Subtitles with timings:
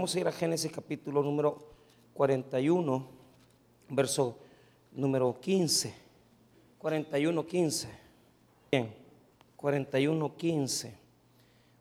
[0.00, 1.58] Vamos a ir a Génesis capítulo número
[2.14, 3.04] 41,
[3.88, 4.38] verso
[4.92, 5.92] número 15.
[6.78, 7.88] 41, 15.
[8.70, 8.94] Bien,
[9.56, 10.94] 41, 15.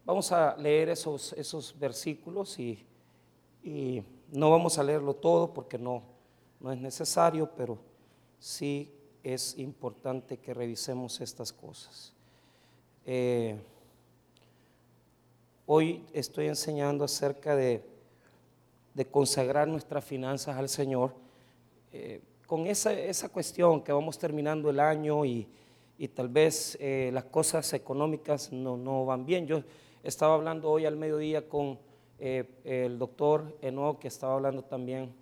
[0.04, 2.84] Vamos a leer esos, esos versículos y,
[3.64, 6.02] y no vamos a leerlo todo porque no,
[6.60, 7.78] no es necesario, pero
[8.40, 8.92] sí
[9.22, 12.14] es importante que revisemos estas cosas.
[13.06, 13.60] Eh,
[15.68, 17.96] hoy estoy enseñando acerca de
[18.98, 21.14] de consagrar nuestras finanzas al Señor,
[21.94, 25.48] eh, con esa, esa, cuestión que vamos terminando el año y,
[26.00, 29.46] y tal vez eh, las cosas económicas no, no, van bien.
[29.46, 29.62] Yo
[30.02, 31.78] estaba hablando hoy al mediodía con
[32.18, 35.14] eh, el doctor Eno, que estaba hablando también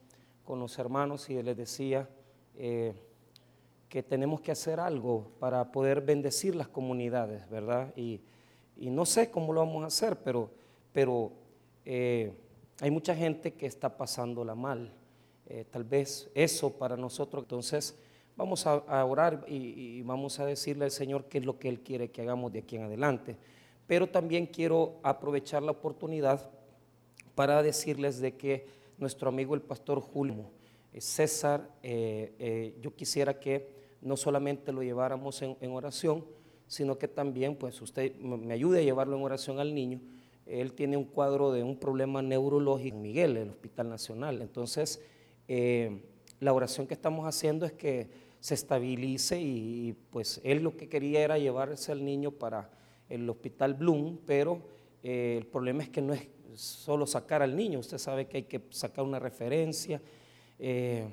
[0.46, 2.08] con los hermanos y les decía
[2.56, 7.92] que tenemos que hacer algo para poder bendecir las comunidades, ¿verdad?
[7.98, 8.22] Y,
[8.78, 10.50] y no sé cómo lo vamos a hacer, pero,
[10.94, 11.34] pero
[12.82, 14.92] hay mucha gente que está pasándola mal.
[15.48, 17.96] Eh, tal vez eso para nosotros, entonces
[18.36, 22.10] vamos a, orar y, vamos a decirle al Señor qué es lo que Él quiere
[22.10, 23.38] que hagamos de aquí en adelante.
[23.88, 26.50] Pero también quiero aprovechar la oportunidad
[27.36, 28.68] para decirles de que
[28.98, 30.50] nuestro amigo el pastor Julio
[30.92, 33.70] eh, César, eh, yo quisiera que
[34.02, 36.26] no solamente lo lleváramos en, en oración,
[36.68, 40.02] sino que también pues usted me ayude a llevarlo en oración al niño
[40.46, 44.42] él tiene un cuadro de un problema neurológico en Miguel, el Hospital Nacional.
[44.42, 45.02] Entonces,
[45.48, 46.02] eh,
[46.40, 51.22] la oración que estamos haciendo es que se estabilice y, pues él lo que quería
[51.22, 52.70] era llevarse al niño para
[53.10, 54.62] el Hospital Bloom, pero
[55.02, 58.44] eh, el problema es que no es solo sacar al niño, usted sabe que hay
[58.44, 60.02] que sacar una referencia,
[60.60, 61.08] eh,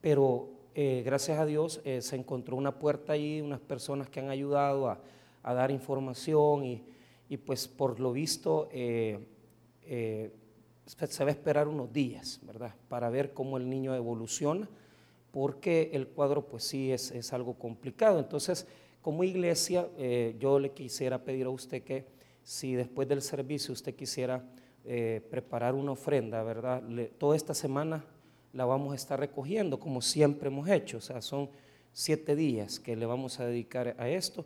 [0.00, 4.98] pero gracias a Dios se encontró una puerta ahí, unas personas que han ayudado a,
[5.44, 6.82] a dar información y
[7.34, 9.18] y pues por lo visto eh,
[9.82, 10.30] eh,
[10.86, 12.72] se va a esperar unos días, ¿verdad?
[12.88, 14.68] Para ver cómo el niño evoluciona,
[15.32, 18.20] porque el cuadro pues sí es, es algo complicado.
[18.20, 18.68] Entonces,
[19.02, 22.06] como iglesia, eh, yo le quisiera pedir a usted que
[22.44, 24.44] si después del servicio usted quisiera
[25.30, 26.82] preparar una ofrenda, ¿verdad?
[27.16, 28.04] toda esta semana
[28.52, 31.48] la vamos a estar recogiendo, como siempre hemos hecho, o sea, son
[31.90, 34.44] siete días que le vamos a dedicar a esto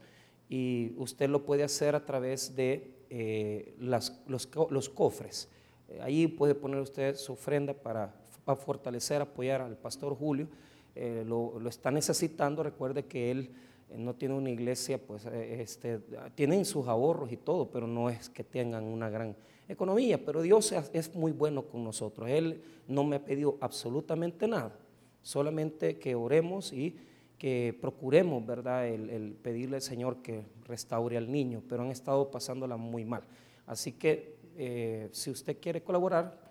[0.49, 5.49] y usted lo puede hacer a través de eh, las, los, los, cofres.
[5.89, 8.15] Eh, ahí puede poner usted su ofrenda para,
[8.45, 10.49] para fortalecer, apoyar al pastor Julio.
[10.95, 13.51] Eh, lo, lo, está necesitando, recuerde que él
[13.97, 16.01] no tiene una iglesia, pues este,
[16.35, 19.35] tienen sus ahorros y todo, pero no es que tengan una gran
[19.67, 22.29] economía, pero Dios es muy bueno con nosotros.
[22.29, 24.79] Él no me ha pedido absolutamente nada,
[25.23, 26.97] solamente que oremos y
[27.39, 32.77] que procuremos, ¿verdad?, el, pedirle al Señor que restaure al niño, pero han estado pasándola
[32.77, 33.23] muy mal.
[33.67, 36.49] Así que eh, si usted quiere colaborar,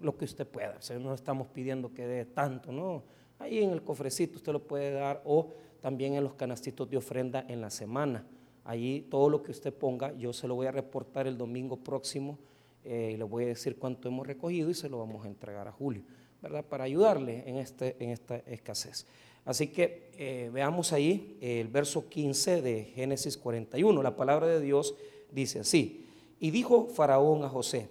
[0.00, 3.02] lo que usted pueda, no estamos pidiendo que dé tanto, ¿no?
[3.38, 7.44] Ahí en el cofrecito usted lo puede dar o también en los canastitos de ofrenda
[7.48, 8.26] en la semana.
[8.64, 12.38] Allí todo lo que usted ponga, yo se lo voy a reportar el domingo próximo
[12.82, 15.68] eh, y le voy a decir cuánto hemos recogido y se lo vamos a entregar
[15.68, 16.02] a Julio,
[16.42, 16.64] ¿verdad?
[16.64, 19.06] Para ayudarle en, este, en esta escasez.
[19.46, 24.02] Así que eh, veamos ahí el verso 15 de Génesis 41.
[24.02, 24.96] La palabra de Dios
[25.30, 26.04] dice así.
[26.40, 27.88] Y dijo Faraón a José,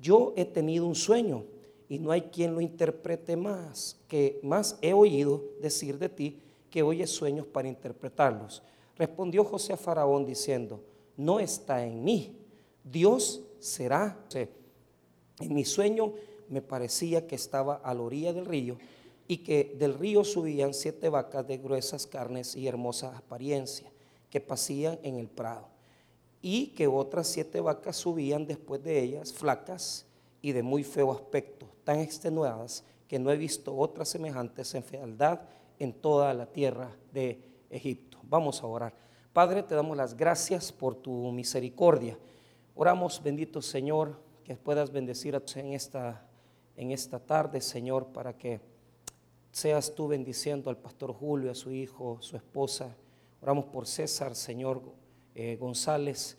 [0.00, 1.44] yo he tenido un sueño
[1.88, 6.40] y no hay quien lo interprete más, que más he oído decir de ti
[6.70, 8.62] que oyes sueños para interpretarlos.
[8.96, 10.82] Respondió José a Faraón diciendo,
[11.16, 12.36] no está en mí,
[12.82, 14.18] Dios será.
[15.38, 16.14] En mi sueño
[16.48, 18.76] me parecía que estaba a la orilla del río
[19.28, 23.90] y que del río subían siete vacas de gruesas carnes y hermosa apariencia,
[24.30, 25.68] que pasían en el prado,
[26.42, 30.06] y que otras siete vacas subían después de ellas, flacas
[30.42, 35.40] y de muy feo aspecto, tan extenuadas que no he visto otras semejantes en fealdad
[35.78, 38.18] en toda la tierra de Egipto.
[38.22, 38.94] Vamos a orar.
[39.32, 42.18] Padre, te damos las gracias por tu misericordia.
[42.74, 46.26] Oramos, bendito Señor, que puedas bendecir en esta,
[46.76, 48.60] en esta tarde, Señor, para que
[49.56, 52.94] seas tú bendiciendo al pastor Julio, a su hijo, su esposa.
[53.40, 54.82] Oramos por César, Señor
[55.34, 56.36] eh, González,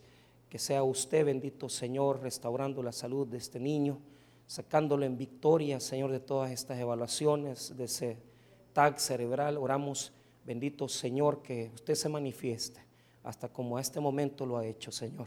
[0.48, 3.98] que sea usted bendito, Señor, restaurando la salud de este niño,
[4.46, 8.18] sacándolo en victoria, Señor, de todas estas evaluaciones, de ese
[8.72, 9.56] tag cerebral.
[9.56, 10.12] Oramos,
[10.46, 12.80] bendito Señor, que usted se manifieste,
[13.24, 15.26] hasta como a este momento lo ha hecho, Señor.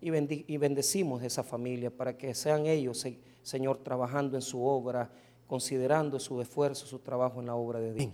[0.00, 0.10] Y,
[0.52, 3.06] y bendecimos esa familia para que sean ellos,
[3.42, 5.08] Señor, trabajando en su obra
[5.48, 8.12] considerando su esfuerzo, su trabajo en la obra de Dios.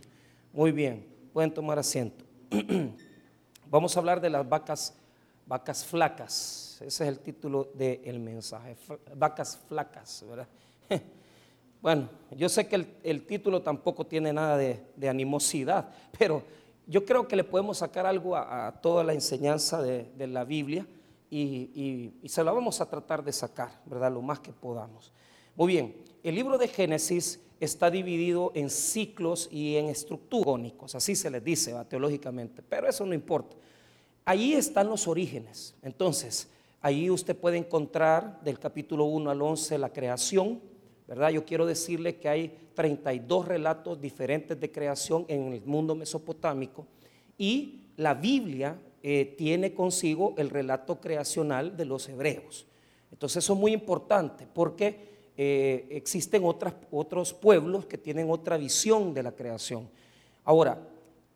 [0.52, 2.24] Muy bien, pueden tomar asiento.
[3.70, 4.94] Vamos a hablar de las vacas
[5.46, 6.78] vacas flacas.
[6.80, 8.76] Ese es el título del mensaje,
[9.14, 10.48] vacas flacas, ¿verdad?
[11.80, 16.42] Bueno, yo sé que el, título tampoco tiene nada de, animosidad, pero
[16.86, 20.86] yo creo que le podemos sacar algo a, toda la enseñanza de, la Biblia
[21.28, 24.10] y, y, se la vamos a tratar de sacar, ¿verdad?
[24.10, 25.12] Lo más que podamos.
[25.56, 31.30] Muy bien, el libro de Génesis está dividido en ciclos y en estructurónicos, así se
[31.30, 33.56] les dice teológicamente, pero eso no importa.
[34.24, 35.76] Allí están los orígenes.
[35.82, 36.48] Entonces,
[36.80, 40.60] ahí usted puede encontrar del capítulo 1 al 11 la creación,
[41.06, 41.30] ¿verdad?
[41.30, 46.86] Yo quiero decirle que hay 32 relatos diferentes de creación en el mundo mesopotámico
[47.38, 52.66] y la Biblia eh, tiene consigo el relato creacional de los hebreos.
[53.12, 59.22] Entonces eso es muy importante porque eh, existen otros pueblos que tienen otra visión de
[59.22, 59.88] la creación.
[60.44, 60.78] Ahora,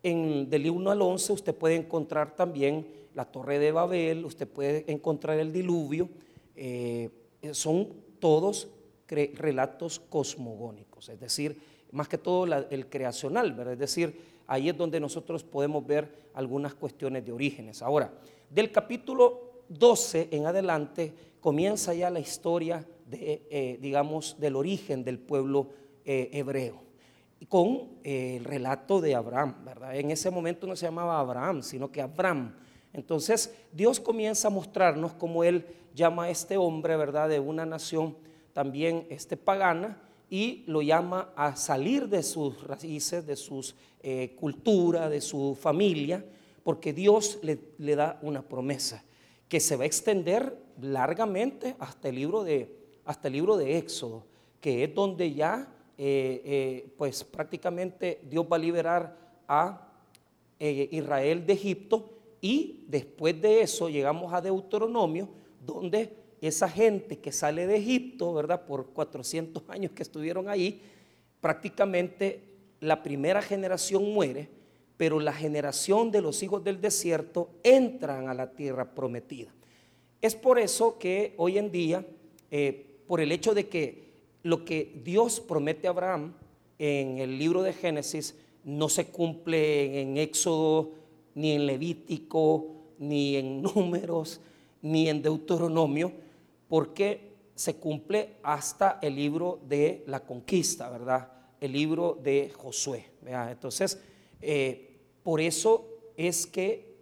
[0.03, 4.85] en del 1 al 11 usted puede encontrar también la torre de Babel, usted puede
[4.87, 6.09] encontrar el diluvio,
[6.55, 7.11] eh,
[7.53, 7.89] son
[8.21, 8.69] todos
[9.09, 11.59] relatos cosmogónicos, es decir,
[11.93, 13.73] más que todo el creacional, ¿verdad?
[13.73, 17.83] Es decir, ahí es donde nosotros podemos ver algunas cuestiones de orígenes.
[17.83, 18.12] Ahora,
[18.50, 25.70] del capítulo 12 en adelante comienza ya la historia eh, digamos, del origen del pueblo
[26.05, 26.82] eh, hebreo,
[27.49, 29.96] con eh, el relato de Abraham, ¿verdad?
[29.96, 32.55] En ese momento no se llamaba Abraham, sino que Abraham.
[32.93, 38.16] Entonces Dios comienza a mostrarnos cómo Él llama a este hombre, ¿verdad?, de una nación
[38.52, 43.72] también este, pagana y lo llama a salir de sus raíces, de su
[44.37, 46.25] cultura, de su familia,
[46.62, 49.04] porque Dios le, le da una promesa
[49.49, 52.77] que se va a extender largamente hasta el libro de,
[53.08, 54.22] hasta el libro de Éxodo,
[54.60, 55.66] que es donde ya,
[55.96, 59.16] eh, eh, pues prácticamente Dios va a liberar
[59.49, 59.88] a
[60.60, 62.10] eh, Israel de Egipto
[62.43, 65.26] y después de eso llegamos a Deuteronomio,
[65.64, 66.12] donde
[66.43, 68.66] esa gente que sale de Egipto, ¿verdad?
[68.66, 70.78] Por 400 años que estuvieron ahí,
[71.40, 72.43] prácticamente
[72.78, 74.50] la primera generación muere,
[74.99, 79.49] pero la generación de los hijos del desierto entran a la tierra prometida.
[80.20, 82.04] Es por eso que hoy en día
[83.08, 84.08] por el hecho de que
[84.44, 86.34] lo que Dios promete a Abraham
[86.78, 90.93] en el libro de Génesis no se cumple en Éxodo,
[91.34, 92.66] ni en Levítico,
[92.99, 94.40] ni en Números,
[94.82, 96.12] ni en Deuteronomio,
[96.69, 101.32] porque se cumple hasta el libro de la conquista, ¿verdad?
[101.61, 103.06] El libro de Josué.
[103.26, 104.00] Entonces,
[104.40, 106.94] eh, por eso es que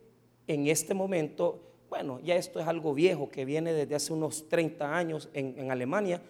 [0.46, 4.96] en este momento bueno, ya esto es algo viejo que viene desde hace unos 30
[4.96, 6.20] años en, Alemania.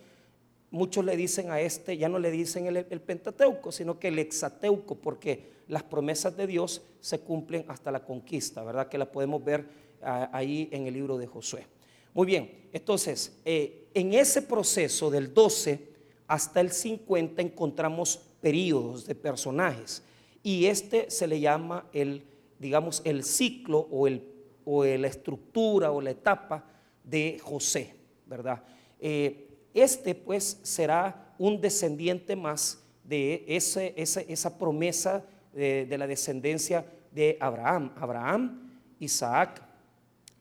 [0.71, 4.97] Muchos le dicen a este, ya no le dicen el, Pentateuco, sino que el Exateuco,
[4.97, 8.89] porque las promesas de Dios se cumplen hasta la conquista, ¿verdad?
[8.89, 9.67] Que la podemos ver
[10.03, 11.67] ah, ahí en el libro de Josué.
[12.13, 19.15] Muy bien, entonces, eh, en ese proceso del 12 hasta el 50 encontramos periodos de
[19.15, 20.03] personajes
[20.43, 22.23] y este se le llama el,
[22.59, 24.36] digamos, el ciclo o el
[24.67, 26.63] o la estructura o la etapa
[27.03, 27.95] de José,
[28.27, 28.63] ¿verdad?
[29.01, 36.85] Eh, este pues será un descendiente más de ese, esa promesa de, de, la descendencia
[37.13, 39.63] de Abraham, Abraham, Isaac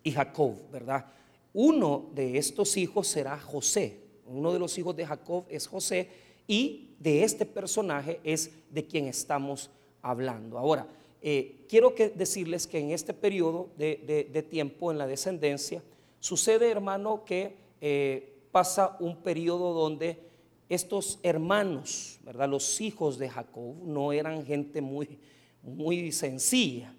[0.04, 1.06] y Jacob, ¿verdad?
[1.54, 6.10] Uno de estos hijos será José, uno de los hijos de Jacob es José
[6.48, 9.70] y de este personaje es de quien estamos
[10.02, 10.58] hablando.
[10.58, 10.88] Ahora,
[11.28, 15.82] eh, quiero que decirles que en este periodo de, tiempo en la descendencia
[16.20, 20.20] sucede, hermano, que eh, pasa un periodo donde
[20.70, 22.48] estos hermanos, ¿verdad?
[22.48, 25.18] Los hijos de Jacob no eran gente muy,
[25.64, 26.94] muy sencilla.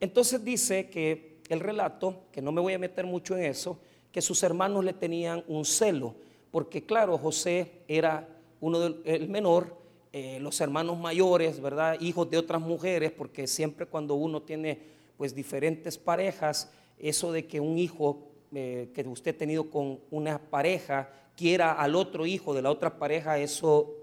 [0.00, 3.78] Entonces dice que el relato, que no me voy a meter mucho en eso,
[4.12, 6.14] que sus hermanos le tenían un celo,
[6.50, 8.28] porque claro, José era
[8.60, 9.81] uno del menor
[10.12, 11.98] eh, los hermanos mayores, ¿verdad?
[12.00, 14.78] Hijos de otras mujeres, porque siempre cuando uno tiene
[15.16, 20.38] pues diferentes parejas, eso de que un hijo eh, que usted ha tenido con una
[20.38, 23.96] pareja quiera al otro hijo de la otra pareja, eso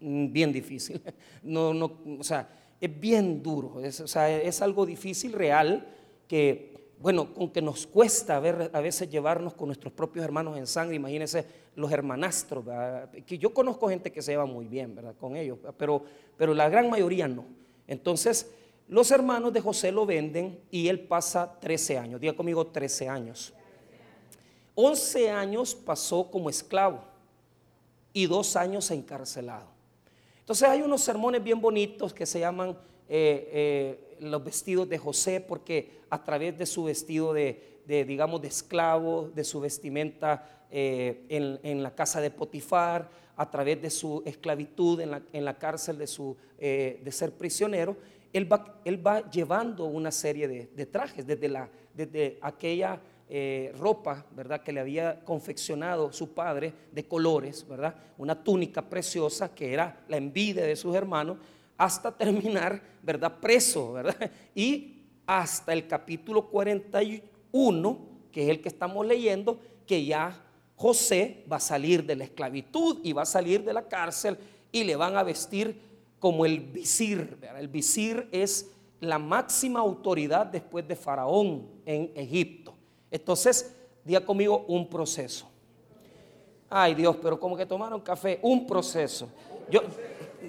[0.00, 1.00] mm, bien difícil.
[1.42, 2.48] No, no, o sea,
[2.80, 5.86] es bien duro, es, o sea, es algo difícil, real,
[6.28, 10.96] que bueno, aunque nos cuesta ver, a veces llevarnos con nuestros propios hermanos en sangre,
[10.96, 12.64] imagínense los hermanastros,
[13.26, 15.14] que yo conozco gente que se lleva muy bien ¿verdad?
[15.18, 16.02] con ellos, pero,
[16.36, 17.44] pero la gran mayoría no.
[17.86, 18.50] Entonces,
[18.88, 23.52] los hermanos de José lo venden y él pasa 13 años, diga conmigo 13 años.
[24.74, 27.00] 11 años pasó como esclavo
[28.12, 29.66] y dos años encarcelado.
[30.40, 35.40] Entonces hay unos sermones bien bonitos que se llaman eh, eh, los vestidos de José,
[35.40, 41.24] porque a través de su vestido de, de, digamos, de esclavo, de su vestimenta eh,
[41.28, 46.36] en, la casa de Potifar, a través de su esclavitud en la, cárcel de, su,
[46.58, 47.96] de ser prisionero,
[48.32, 52.98] él va, él va, llevando una serie de, trajes, desde, la, desde aquella
[53.78, 54.62] ropa, ¿verdad?
[54.62, 57.94] Que le había confeccionado su padre de colores, ¿verdad?
[58.16, 61.36] Una túnica preciosa que era la envidia de sus hermanos,
[61.76, 63.38] hasta terminar, ¿verdad?
[63.40, 64.30] Preso, ¿verdad?
[64.54, 67.98] Y hasta el capítulo 41,
[68.32, 70.42] que es el que estamos leyendo, que ya
[70.76, 74.38] José va a salir de la esclavitud y va a salir de la cárcel
[74.70, 75.80] y le van a vestir
[76.18, 77.38] como el visir.
[77.58, 82.74] El visir es la máxima autoridad después de Faraón en Egipto.
[83.10, 85.48] Entonces, diga conmigo un proceso.
[86.68, 89.28] Ay Dios, pero como que tomaron café, un proceso.
[89.70, 89.82] Yo,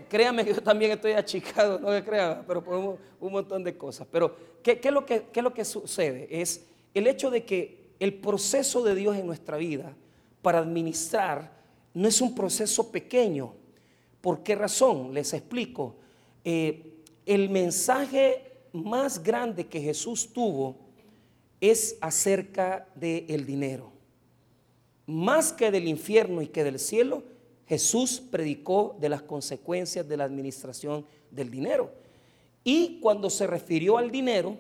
[0.08, 2.76] créame que yo también estoy achicado, no me crean, pero por
[3.20, 4.08] un, montón de cosas.
[4.12, 6.28] Pero, ¿qué, es lo que, ¿qué es lo que sucede?
[6.30, 9.96] Es el hecho de que el proceso de Dios en nuestra vida
[10.42, 11.52] para administrar
[11.94, 13.54] no es un proceso pequeño.
[14.22, 15.14] ¿Por qué razón?
[15.14, 15.96] Les explico.
[16.44, 16.94] Eh,
[17.26, 20.78] el mensaje más grande que Jesús tuvo
[21.60, 23.92] es acerca del dinero.
[25.06, 27.24] Más que del infierno y que del cielo,
[27.68, 31.92] Jesús predicó de las consecuencias de la administración del dinero.
[32.64, 34.58] Y cuando se refirió al dinero,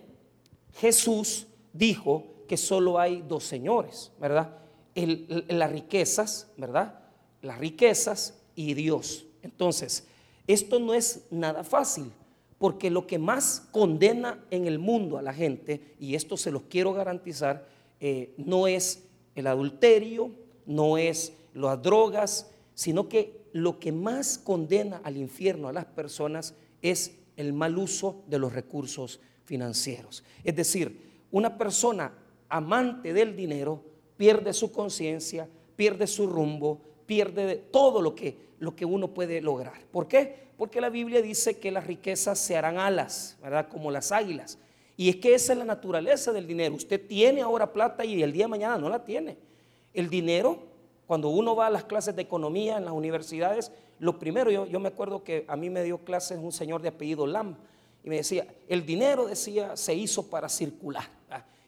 [0.75, 4.57] Jesús dijo que solo hay dos señores, ¿verdad?
[4.95, 6.99] las riquezas, ¿verdad?
[7.41, 9.25] Las riquezas y Dios.
[9.43, 10.07] Entonces,
[10.47, 12.11] esto no es nada fácil.
[12.57, 16.63] Porque lo que más condena en el mundo a la gente, y esto se los
[16.63, 17.67] quiero garantizar,
[17.99, 19.03] eh, no es
[19.35, 20.31] el adulterio,
[20.65, 26.53] no es las drogas, sino que lo que más condena al infierno a las personas
[26.83, 30.23] es el mal uso de los recursos financieros.
[30.43, 32.13] Es decir, una persona
[32.49, 33.83] amante del dinero
[34.15, 39.83] pierde su conciencia, pierde su rumbo, pierde todo lo que, lo que uno puede lograr.
[39.91, 40.47] ¿Por qué?
[40.55, 43.69] Porque la Biblia dice que las riquezas se harán alas, ¿verdad?
[43.69, 44.59] Como las águilas.
[44.95, 46.75] Y es que esa es la naturaleza del dinero.
[46.75, 49.35] Usted tiene ahora plata y el día de mañana no la tiene.
[49.95, 50.76] El dinero,
[51.07, 54.89] cuando uno va a las clases de economía en las universidades, lo primero, yo, me
[54.89, 57.55] acuerdo que a mí me dio clases un señor de apellido Lam
[58.03, 61.09] y me decía, el dinero, decía, se hizo para circular.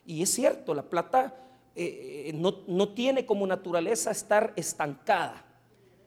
[0.06, 1.36] Y es cierto, la plata
[1.76, 5.46] eh, eh, no, no tiene como naturaleza estar estancada,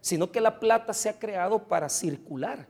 [0.01, 2.67] sino que la plata se ha creado para circular.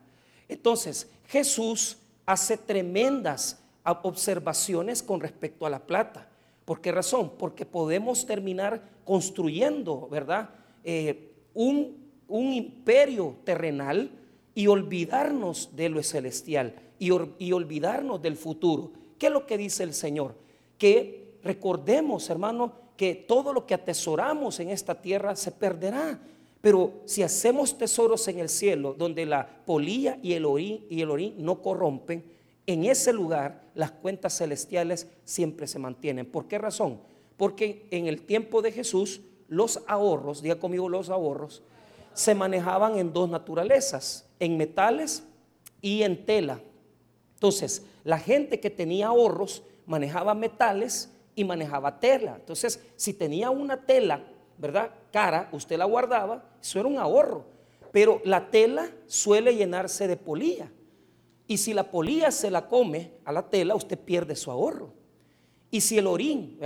[0.49, 6.29] Entonces, Jesús hace tremendas observaciones con respecto a la plata.
[6.65, 7.33] ¿Por qué razón?
[7.39, 10.51] Porque podemos terminar construyendo, ¿verdad?
[10.85, 14.11] Eh, un, imperio terrenal
[14.55, 18.91] y olvidarnos de lo celestial y, y olvidarnos del futuro.
[19.19, 20.35] ¿Qué es lo que dice el Señor?
[20.79, 26.21] Que recordemos, hermano, que todo lo que atesoramos en esta tierra se perderá.
[26.63, 31.11] Pero si hacemos tesoros en el cielo, donde la polilla y el orín, y el
[31.11, 32.25] orín no corrompen,
[32.67, 36.25] en ese lugar las cuentas celestiales siempre se mantienen.
[36.27, 37.01] ¿Por qué razón?
[37.43, 41.65] Porque en el tiempo de Jesús los ahorros, diga conmigo los ahorros,
[42.15, 45.25] se manejaban en dos naturalezas, en metales
[45.81, 46.61] y en tela.
[47.35, 52.37] Entonces, la gente que tenía ahorros manejaba metales y manejaba tela.
[52.37, 54.25] Entonces, si tenía una tela
[54.57, 54.93] ¿verdad?
[55.11, 57.45] Cara, usted la guardaba, eso era un ahorro.
[57.91, 60.71] Pero la tela suele llenarse de polilla.
[61.49, 64.95] Y si la polilla se la come a la tela, usted pierde su ahorro.
[65.73, 66.57] Y si el orín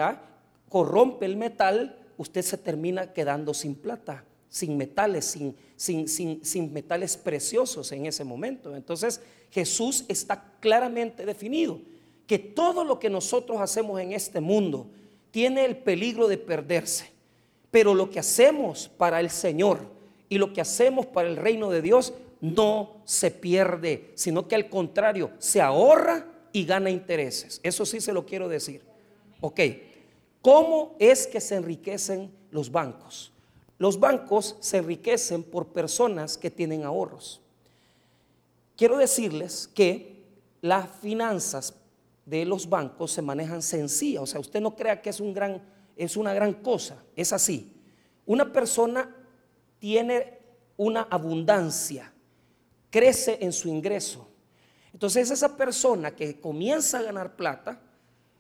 [0.69, 7.17] corrompe el metal, usted se termina quedando sin plata, sin metales, sin, sin, sin, metales
[7.17, 8.75] preciosos en ese momento.
[8.75, 9.21] Entonces
[9.51, 11.81] Jesús está claramente definido
[12.27, 14.89] que todo lo que nosotros hacemos en este mundo
[15.31, 17.11] tiene el peligro de perderse.
[17.71, 19.81] Pero lo que hacemos para el Señor
[20.29, 24.69] y lo que hacemos para el reino de Dios no se pierde, sino que al
[24.69, 27.61] contrario, se ahorra y gana intereses.
[27.63, 28.83] Eso sí se lo quiero decir.
[29.41, 29.61] Ok,
[30.47, 33.33] ¿cómo es que se enriquecen los bancos?
[33.79, 37.41] Los bancos se enriquecen por personas que tienen ahorros.
[38.77, 40.25] Quiero decirles que
[40.61, 41.75] las finanzas
[42.25, 45.61] de los bancos se manejan sencillas, o sea, usted no crea que es un gran
[45.97, 47.73] es una gran cosa, es así.
[48.25, 49.13] Una persona
[49.81, 50.39] tiene
[50.77, 52.13] una abundancia,
[52.91, 54.29] crece en su ingreso.
[54.93, 57.81] Entonces esa persona que comienza a ganar plata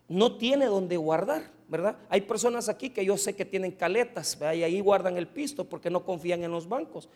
[0.06, 1.96] no tiene donde guardar, ¿verdad?
[2.08, 5.90] Hay personas aquí que yo sé que tienen caletas, y ahí guardan el pisto porque
[5.90, 7.08] no confían en los bancos.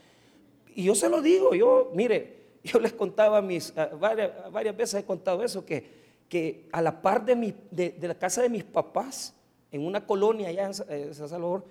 [0.75, 5.43] Y yo se lo digo, yo, mire, yo les contaba mis, varias, veces he contado
[5.43, 9.35] eso, que, que a la par de, mi, de la casa de mis papás,
[9.73, 11.65] en una colonia allá en eh, San Salvador,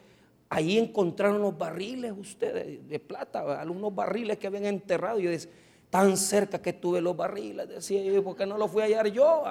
[0.50, 5.20] ahí encontraron los barriles ustedes de plata, algunos barriles que habían enterrado.
[5.20, 5.52] Y yo decía,
[5.90, 9.08] tan cerca que tuve los barriles, decía yo, ¿por qué no los fui a hallar
[9.08, 9.44] yo?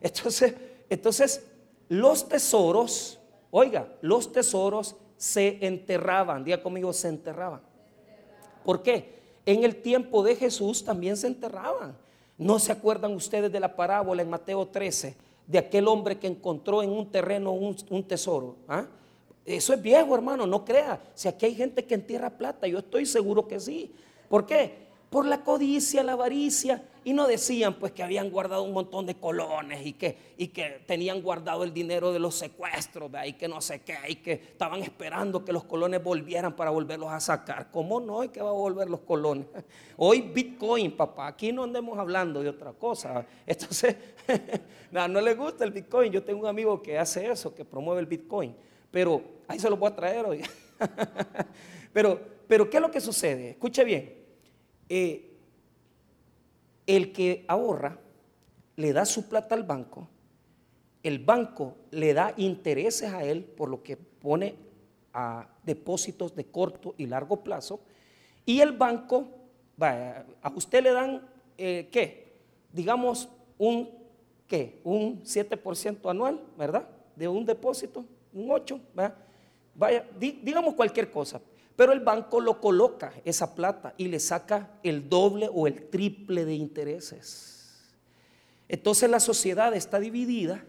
[0.00, 0.54] Entonces,
[0.90, 1.51] entonces
[1.92, 3.20] los tesoros,
[3.50, 7.60] oiga, los tesoros se enterraban, diga conmigo, se enterraban.
[8.64, 9.20] ¿Por qué?
[9.44, 11.94] En el tiempo de Jesús también se enterraban.
[12.38, 15.14] ¿No se acuerdan ustedes de la parábola en Mateo 13
[15.46, 18.56] de aquel hombre que encontró en un terreno un, tesoro?
[18.66, 18.86] ¿Ah?
[19.44, 20.98] Eso es viejo, hermano, no crea.
[21.14, 23.94] Si aquí hay gente que entierra plata, yo estoy seguro que sí.
[24.30, 24.88] ¿Por qué?
[25.12, 26.82] Por la codicia, la avaricia.
[27.04, 30.82] Y no decían pues que habían guardado un montón de colones y que, y que
[30.86, 34.80] tenían guardado el dinero de los secuestros, y que no sé qué, y que estaban
[34.82, 37.70] esperando que los colones volvieran para volverlos a sacar.
[37.70, 38.24] ¿Cómo no?
[38.24, 39.48] ¿Y que va a volver los colones?
[39.98, 43.26] Hoy Bitcoin, papá, aquí no andemos hablando de otra cosa.
[43.46, 43.94] Entonces,
[44.90, 46.10] no, no le gusta el Bitcoin.
[46.10, 48.56] Yo tengo un amigo que hace eso, que promueve el Bitcoin.
[48.90, 50.40] Pero ahí se lo voy a traer hoy.
[51.92, 53.50] pero, pero, ¿qué es lo que sucede?
[53.50, 54.21] Escuche bien.
[54.88, 55.30] Eh,
[56.86, 57.98] el que ahorra
[58.76, 60.08] le da su plata al banco,
[61.02, 64.54] el banco le da intereses a él por lo que pone
[65.12, 67.80] a depósitos de corto y largo plazo,
[68.44, 69.28] y el banco,
[69.78, 71.22] a usted le dan,
[71.58, 72.32] eh, ¿qué?
[72.72, 73.90] Digamos, un,
[74.46, 74.80] ¿qué?
[74.84, 76.88] Un 7% anual, ¿verdad?
[77.16, 78.80] De un depósito, un 8,
[79.74, 81.40] Vaya, digamos cualquier cosa.
[81.76, 86.44] Pero el banco lo coloca esa plata y le saca el doble o el triple
[86.44, 87.52] de intereses.
[88.68, 90.64] Entonces la sociedad está dividida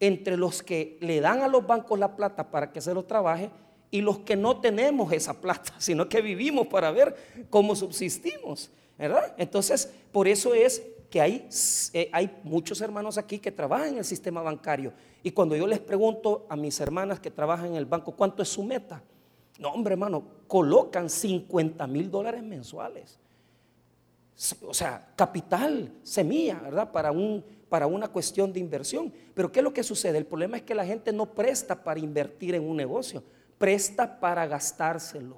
[0.00, 3.50] entre los que le dan a los bancos la plata para que se lo trabaje
[3.90, 7.16] y los que no tenemos esa plata, sino que vivimos para ver
[7.50, 8.70] cómo subsistimos.
[8.98, 9.34] ¿verdad?
[9.38, 11.48] Entonces, por eso es que hay,
[11.92, 14.92] eh, hay muchos hermanos aquí que trabajan en el sistema bancario.
[15.22, 18.48] Y cuando yo les pregunto a mis hermanas que trabajan en el banco, ¿cuánto es
[18.48, 19.02] su meta?
[19.58, 23.18] No, hombre, hermano, colocan 50 mil dólares mensuales.
[24.66, 26.90] O sea, capital, semilla, ¿verdad?
[26.90, 29.12] Para, un, para una cuestión de inversión.
[29.32, 30.18] Pero ¿qué es lo que sucede?
[30.18, 33.22] El problema es que la gente no presta para invertir en un negocio,
[33.58, 35.36] presta para gastárselo.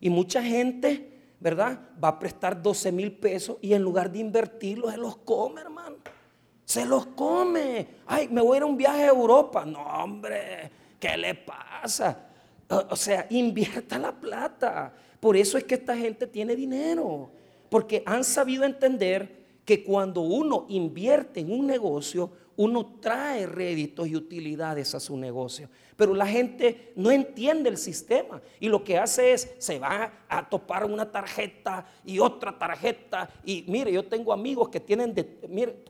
[0.00, 1.78] Y mucha gente, ¿verdad?
[2.02, 5.96] Va a prestar 12 mil pesos y en lugar de invertirlos, se los come, hermano.
[6.64, 7.86] Se los come.
[8.06, 9.64] Ay, me voy a ir a un viaje a Europa.
[9.64, 12.31] No, hombre, ¿qué le pasa?
[12.90, 14.92] O sea, invierta la plata.
[15.20, 17.30] Por eso es que esta gente tiene dinero.
[17.68, 24.16] Porque han sabido entender que cuando uno invierte en un negocio, uno trae réditos y
[24.16, 25.68] utilidades a su negocio.
[25.96, 30.48] Pero la gente no entiende el sistema y lo que hace es, se va a
[30.48, 33.30] topar una tarjeta y otra tarjeta.
[33.44, 35.14] Y mire, yo tengo amigos que tienen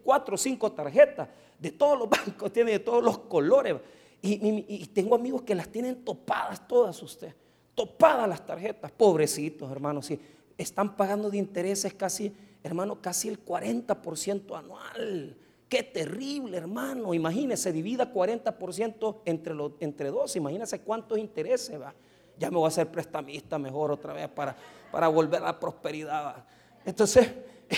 [0.02, 3.76] cuatro o cinco tarjetas de todos los bancos, tienen de todos los colores.
[4.24, 7.34] Y, tengo amigos que las tienen topadas todas usted.
[7.74, 8.92] Topadas las tarjetas.
[8.92, 10.06] Pobrecitos, hermanos.
[10.06, 10.20] Sí,
[10.56, 12.32] están pagando de intereses casi,
[12.62, 15.36] hermano, casi el 40% anual.
[15.68, 17.12] Qué terrible, hermano.
[17.14, 20.36] Imagínese, divida 40% entre, los, entre dos.
[20.36, 21.92] Imagínese cuántos intereses va.
[22.38, 24.56] Ya me voy a hacer prestamista mejor otra vez para,
[24.92, 26.44] para volver a la prosperidad.
[26.84, 27.28] Entonces,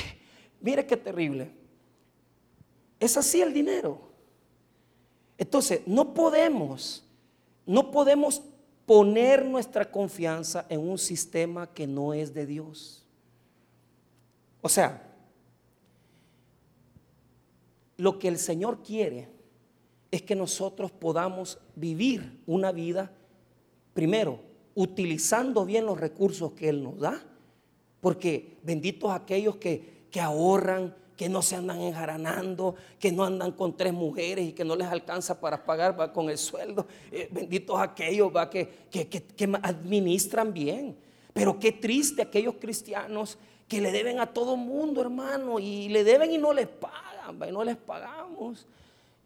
[0.60, 1.50] mire qué terrible.
[3.00, 4.13] Es así el dinero.
[5.38, 7.04] Entonces, no podemos,
[7.66, 8.42] no podemos
[8.86, 13.04] poner nuestra confianza en un sistema que no es de Dios.
[14.60, 15.10] O sea,
[17.96, 19.28] lo que el Señor quiere
[20.10, 23.10] es que nosotros podamos vivir una vida,
[23.92, 24.40] primero,
[24.74, 27.22] utilizando bien los recursos que Él nos da,
[28.00, 33.76] porque benditos aquellos que, que ahorran, que no se andan enjaranando, que no andan con
[33.76, 36.86] tres mujeres y que no les alcanza para pagar con el sueldo.
[37.12, 38.50] Eh, benditos aquellos ¿va?
[38.50, 40.96] Que, que, administran bien.
[41.32, 46.32] Pero qué triste aquellos cristianos que le deben a todo mundo, hermano, y le deben
[46.32, 48.66] y no les pagan, y no les pagamos.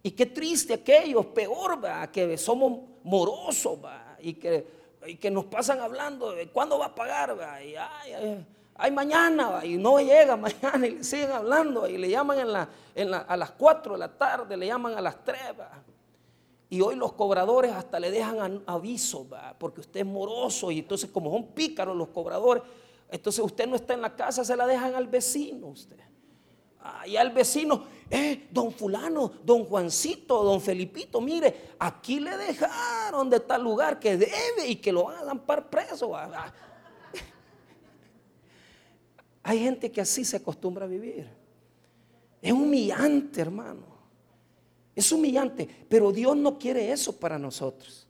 [0.03, 1.81] Y qué triste aquellos, peor,
[2.12, 3.79] que somos morosos.
[4.20, 4.66] Y, que,
[5.07, 7.38] y que nos pasan hablando de cuándo va a pagar.
[7.38, 7.62] ¿va?
[7.62, 8.46] Y, ay, ay,
[8.92, 13.92] mañana, y no llega mañana, y le siguen hablando, y le llaman a las 4
[13.94, 15.40] de la tarde, le llaman a las 3,
[16.70, 19.26] y hoy los cobradores hasta le dejan aviso,
[19.58, 22.62] porque usted es moroso, y entonces como son pícaros los cobradores,
[23.10, 25.98] entonces usted no está en la casa, se la dejan al vecino usted.
[27.06, 33.40] Y al vecino, eh, don fulano, don Juancito, don Felipito, mire, aquí le dejaron de
[33.40, 36.12] tal lugar que debe y que lo van a lampar preso.
[39.48, 41.26] Hay gente que así se acostumbra a vivir.
[42.42, 43.87] Es humillante, hermano.
[44.94, 48.06] Es humillante, pero Dios no quiere eso para nosotros.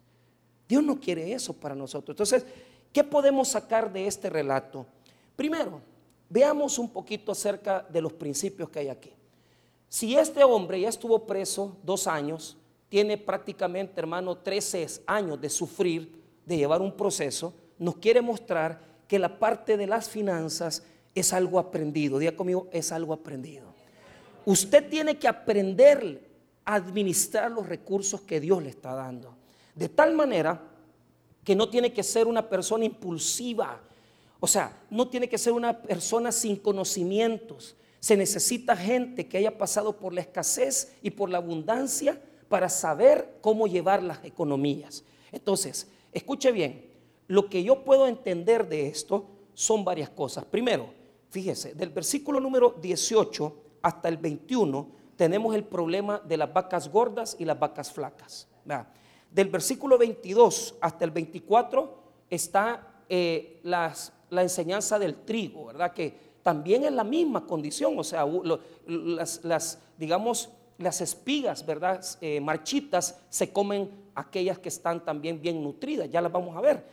[0.69, 2.13] Dios no quiere eso para nosotros.
[2.15, 2.45] Entonces,
[2.93, 4.85] ¿qué podemos sacar de este relato?
[5.37, 5.81] Primero,
[6.29, 9.13] veamos un poquito acerca de los principios que hay aquí.
[9.89, 12.57] Si este hombre ya estuvo preso dos años,
[12.89, 19.21] tiene prácticamente, hermano, 13 años de sufrir, de llevar un proceso, nos quiere mostrar que
[19.21, 20.83] la parte de las finanzas
[21.15, 22.19] es algo aprendido.
[22.19, 23.67] Diga conmigo, es algo aprendido.
[24.45, 26.29] Usted tiene que aprender
[26.65, 29.35] a administrar los recursos que Dios le está dando.
[29.75, 30.63] De tal manera
[31.45, 33.81] que no tiene que ser una persona impulsiva.
[34.39, 37.75] O sea, no tiene que ser una persona sin conocimientos.
[38.01, 43.39] Se necesita gente que haya pasado por la escasez y por la abundancia para saber
[43.41, 45.05] cómo llevar las economías.
[45.33, 46.85] Entonces, escuche bien,
[47.27, 50.45] lo que yo puedo entender de esto son varias cosas.
[50.45, 50.98] Primero,
[51.31, 57.37] fíjese, del versículo número 18 hasta el 21 tenemos el problema de las vacas gordas
[57.39, 58.47] y las vacas flacas.
[59.31, 63.93] Del versículo 22 hasta el 24 está eh, la
[64.31, 65.93] enseñanza del trigo, ¿verdad?
[65.93, 68.27] Que también es la misma condición, o sea,
[68.87, 72.03] las, digamos, las espigas, ¿verdad?
[72.21, 76.85] Eh, marchitas se comen aquellas que están también bien nutridas, ya las vamos a ver.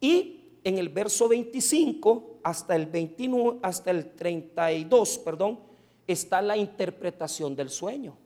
[0.00, 5.60] Y en el verso 25 hasta el 29, hasta el 32, perdón,
[6.06, 8.16] está la interpretación del sueño.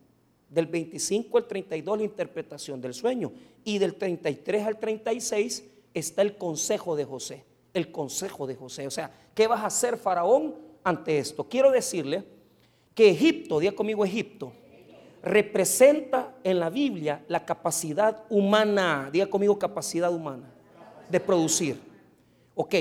[0.48, 3.32] Del 25 al 32 la interpretación del sueño
[3.64, 5.64] y del 33 al 36
[5.94, 9.96] está el consejo de José, el consejo de José, o sea, ¿qué vas a hacer
[9.96, 10.72] faraón?
[10.84, 11.44] ante esto.
[11.44, 12.24] Quiero decirle
[12.94, 14.52] que Egipto, diga conmigo Egipto,
[15.22, 20.50] representa en la Biblia la capacidad humana, diga conmigo capacidad humana,
[21.08, 21.91] de producir.
[22.54, 22.74] Ok,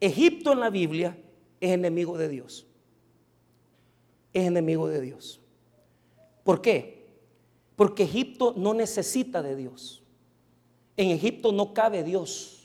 [0.00, 1.16] Egipto en la Biblia
[1.60, 2.66] es enemigo de Dios.
[4.32, 5.40] Es enemigo de Dios.
[6.44, 7.06] ¿Por qué?
[7.76, 10.02] Porque Egipto no necesita de Dios.
[10.96, 12.60] En Egipto no cabe Dios.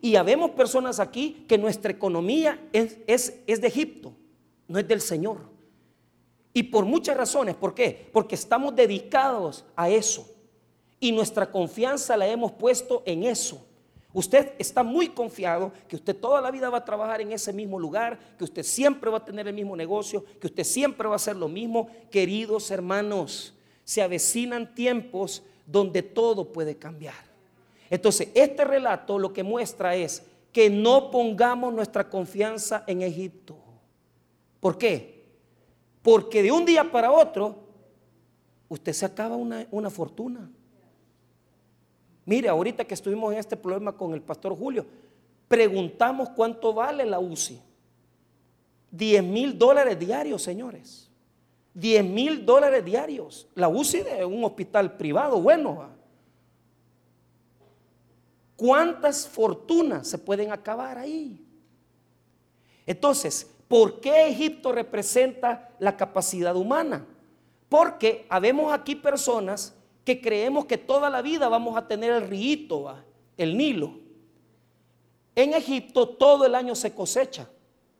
[0.00, 4.14] Y habemos personas aquí que nuestra economía es, es, de Egipto,
[4.66, 5.50] no es del Señor.
[6.54, 8.08] Y por muchas razones, ¿por qué?
[8.12, 10.26] Porque estamos dedicados a eso.
[11.00, 13.66] Y nuestra confianza la hemos puesto en eso.
[14.14, 17.78] Usted está muy confiado que usted toda la vida va a trabajar en ese mismo
[17.78, 21.16] lugar, que usted siempre va a tener el mismo negocio, que usted siempre va a
[21.16, 21.88] hacer lo mismo.
[22.10, 27.14] Queridos hermanos, se avecinan tiempos donde todo puede cambiar.
[27.88, 30.22] Entonces, este relato lo que muestra es
[30.52, 33.56] que no pongamos nuestra confianza en Egipto.
[34.60, 35.24] ¿Por qué?
[36.02, 37.56] Porque de un día para otro,
[38.68, 40.50] usted se acaba una, una fortuna.
[42.24, 44.86] Mire, ahorita que estuvimos en este problema con el pastor Julio,
[45.48, 47.60] preguntamos cuánto vale la UCI.
[48.90, 51.10] 10 mil dólares diarios, señores.
[51.74, 53.48] 10 mil dólares diarios.
[53.54, 55.88] La UCI de un hospital privado, bueno.
[58.56, 61.44] ¿Cuántas fortunas se pueden acabar ahí?
[62.86, 67.06] Entonces, ¿por qué Egipto representa la capacidad humana?
[67.68, 69.74] Porque habemos aquí personas
[70.04, 72.96] que creemos que toda la vida vamos a tener el río,
[73.36, 73.98] el Nilo.
[75.34, 77.48] En Egipto todo el año se cosecha.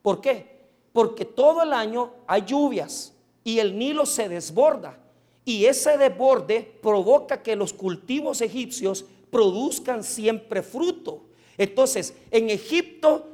[0.02, 0.66] ¿Por qué?
[0.92, 4.98] Porque todo el año hay lluvias y el Nilo se desborda.
[5.44, 11.22] Y ese desborde provoca que los cultivos egipcios produzcan siempre fruto.
[11.56, 13.28] Entonces, en Egipto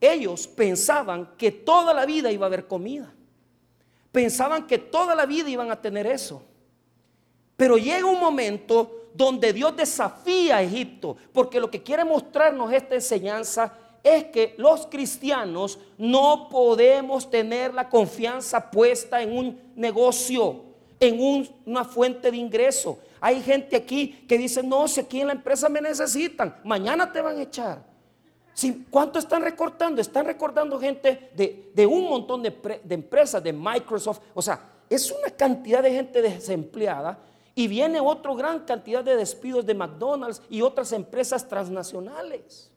[0.00, 3.14] ellos pensaban que toda la vida iba a haber comida.
[4.12, 6.42] Pensaban que toda la vida iban a tener eso.
[7.56, 12.96] Pero llega un momento donde Dios desafía a Egipto, porque lo que quiere mostrarnos esta
[12.96, 20.62] enseñanza es que los cristianos no podemos tener la confianza puesta en un negocio,
[21.00, 22.98] en una fuente de ingreso.
[23.20, 27.22] Hay gente aquí que dice, no, si aquí en la empresa me necesitan, mañana te
[27.22, 27.94] van a echar.
[28.90, 30.00] ¿Cuánto están recortando?
[30.00, 32.50] Están recortando gente de, un montón de,
[32.84, 34.20] de, empresas, de Microsoft.
[34.34, 37.18] O sea, es una cantidad de gente desempleada
[37.54, 42.70] y viene otra gran cantidad de despidos de McDonald's y otras empresas transnacionales.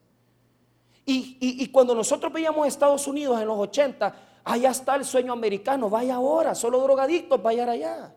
[1.06, 5.90] Y, y cuando nosotros veíamos Estados Unidos en los 80, allá está el sueño americano,
[5.90, 8.14] vaya ahora, solo drogadictos vayan allá.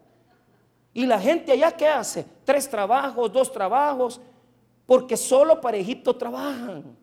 [0.92, 2.27] Y la gente allá, ¿qué hace?
[2.44, 4.20] Tres trabajos, dos trabajos,
[4.87, 6.96] porque solo para Egipto trabajan.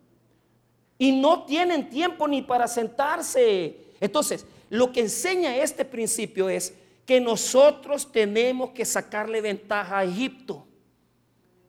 [0.98, 3.94] Y no tienen tiempo ni para sentarse.
[4.00, 6.74] Entonces, lo que enseña este principio es
[7.08, 10.68] que nosotros tenemos que sacarle ventaja a Egipto.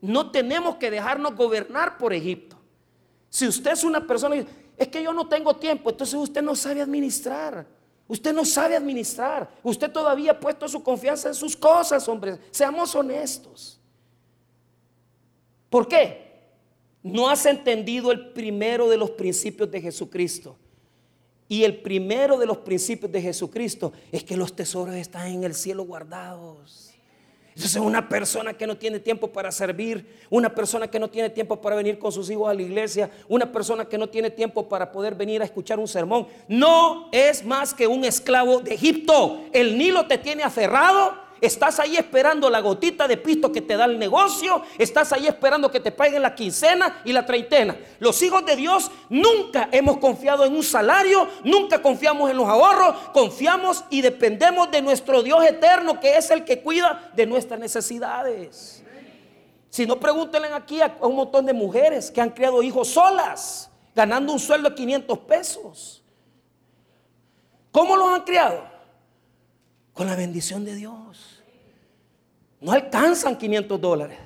[0.01, 2.57] No tenemos que dejarnos gobernar por Egipto.
[3.31, 4.45] Si usted es una persona,
[4.77, 7.65] es que yo no tengo tiempo, entonces usted no sabe administrar.
[8.09, 9.49] Usted no sabe administrar.
[9.63, 12.41] Usted todavía ha puesto su confianza en sus cosas, hombre.
[12.51, 13.81] Seamos honestos.
[15.71, 16.49] ¿Por qué?
[17.01, 20.57] No has entendido el primero de los principios de Jesucristo.
[21.49, 25.55] Y el primero de los principios de Jesucristo es que los tesoros están en el
[25.55, 26.89] cielo guardados.
[27.59, 31.61] Entonces una persona que no tiene tiempo para servir, una persona que no tiene tiempo
[31.61, 34.93] para venir con sus hijos a la iglesia, una persona que no tiene tiempo para
[34.93, 39.41] poder venir a escuchar un sermón, no es más que un esclavo de Egipto.
[39.53, 43.85] El Nilo te tiene aferrado Estás ahí esperando la gotita de pisto que te da
[43.85, 44.63] el negocio.
[44.77, 47.77] Estás ahí esperando que te paguen la quincena y la treintena.
[48.01, 52.97] Los hijos de Dios nunca hemos confiado en un salario, nunca confiamos en los ahorros.
[53.13, 58.83] Confiamos y dependemos de nuestro Dios eterno, que es el que cuida de nuestras necesidades.
[59.71, 64.33] Si no, pregúntenle aquí a un montón de mujeres que han criado hijos solas, ganando
[64.33, 66.03] un sueldo de 500 pesos.
[67.71, 68.78] ¿Cómo los han criado?
[69.99, 71.43] Con la bendición de Dios.
[72.61, 74.17] No alcanzan 500 dólares.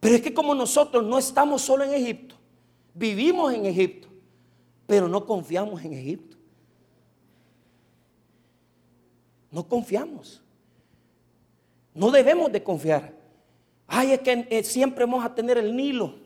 [0.00, 2.34] Pero es que como nosotros no estamos solo en Egipto,
[2.92, 4.08] vivimos en Egipto,
[4.84, 6.36] pero no confiamos en Egipto.
[9.52, 10.42] No confiamos.
[11.94, 13.14] No debemos de confiar.
[13.86, 16.16] Ay, es que eh, siempre vamos a tener el Nilo.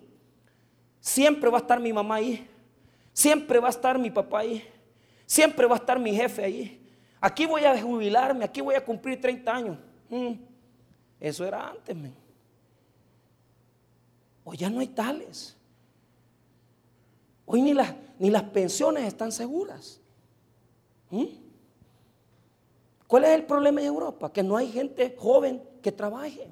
[0.98, 2.48] Siempre va a estar mi mamá ahí.
[3.12, 4.66] Siempre va a estar mi papá ahí.
[5.26, 6.85] Siempre va a estar mi jefe ahí.
[7.20, 9.78] Aquí voy a jubilarme, aquí voy a cumplir 30 años.
[10.08, 10.32] Mm,
[11.20, 11.96] eso era antes,
[14.44, 15.56] Hoy ya no hay tales.
[17.46, 20.00] Hoy ni las, ni las pensiones están seguras.
[21.10, 21.24] Mm.
[23.06, 24.32] ¿Cuál es el problema en Europa?
[24.32, 26.48] Que no hay gente joven que trabaje,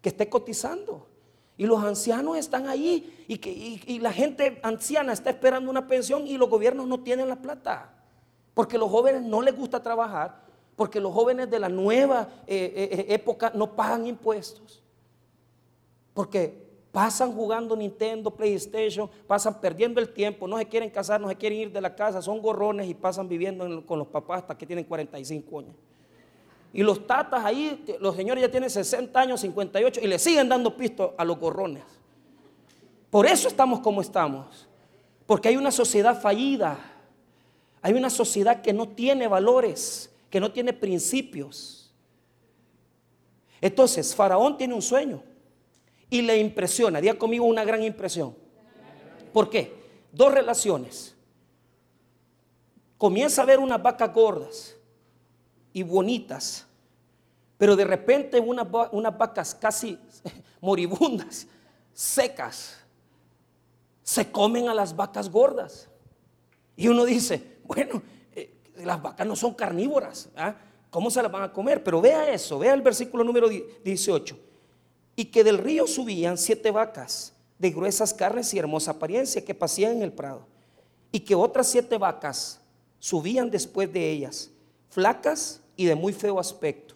[0.00, 1.06] que esté cotizando.
[1.56, 6.26] Y los ancianos están ahí y, que, y la gente anciana está esperando una pensión
[6.26, 8.03] y los gobiernos no tienen la plata.
[8.54, 10.44] Porque los jóvenes no les gusta trabajar,
[10.76, 14.82] porque los jóvenes de la nueva eh, eh, eh, época no pagan impuestos.
[16.14, 21.34] Porque pasan jugando Nintendo, PlayStation, pasan perdiendo el tiempo, no se quieren casar, no se
[21.34, 24.64] quieren ir de la casa, son gorrones y pasan viviendo con los papás hasta que
[24.64, 25.74] tienen 45 años.
[26.72, 30.76] Y los tatas ahí, los señores ya tienen 60 años, 58 y le siguen dando
[30.76, 31.84] pisto a los gorrones.
[33.10, 34.68] Por eso estamos como estamos.
[35.26, 36.76] Porque hay una sociedad fallida
[37.84, 41.92] hay una sociedad que no tiene valores, que no tiene principios.
[43.60, 45.22] Entonces, Faraón tiene un sueño
[46.08, 46.98] y le impresiona.
[46.98, 48.34] Día conmigo una gran impresión.
[49.34, 49.74] ¿Por qué?
[50.12, 51.14] Dos relaciones.
[52.96, 54.76] Comienza a ver unas vacas gordas
[55.74, 56.66] y bonitas,
[57.58, 59.98] pero de repente unas vacas casi
[60.62, 61.46] moribundas,
[61.92, 62.78] secas,
[64.02, 65.90] se comen a las vacas gordas.
[66.76, 68.02] Y uno dice, bueno,
[68.34, 70.28] eh, las vacas no son carnívoras.
[70.36, 70.54] ¿ah?
[70.90, 71.82] ¿Cómo se las van a comer?
[71.82, 74.38] Pero vea eso, vea el versículo número 18.
[75.16, 79.92] Y que del río subían siete vacas de gruesas carnes y hermosa apariencia que pasían
[79.92, 80.46] en el prado.
[81.12, 82.60] Y que otras siete vacas
[82.98, 84.50] subían después de ellas,
[84.88, 86.94] flacas y de muy feo aspecto.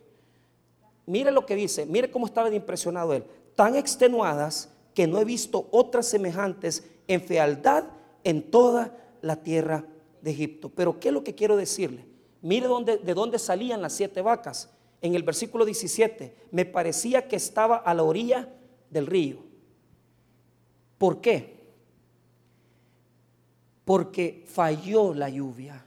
[1.07, 3.25] Mire lo que dice, mire cómo estaba de impresionado él.
[3.55, 7.85] Tan extenuadas que no he visto otras semejantes en fealdad
[8.25, 9.85] en toda la tierra
[10.23, 10.69] de Egipto.
[10.69, 12.05] Pero ¿qué es lo que quiero decirle?
[12.43, 14.71] Mire dónde, de dónde salían las siete vacas.
[15.01, 18.49] En el versículo 17, me parecía que estaba a la orilla
[18.91, 19.39] del río.
[20.99, 21.57] ¿Por qué?
[23.85, 25.85] Porque falló la lluvia.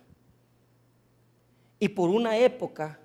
[1.80, 3.00] Y por una época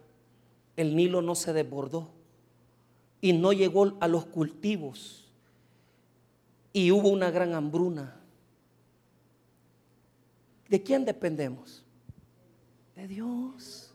[0.77, 2.11] el Nilo no se desbordó
[3.21, 5.25] y no llegó a los cultivos.
[6.73, 8.21] Y hubo una gran hambruna.
[10.69, 11.85] ¿De quién dependemos?
[12.95, 13.91] De Dios.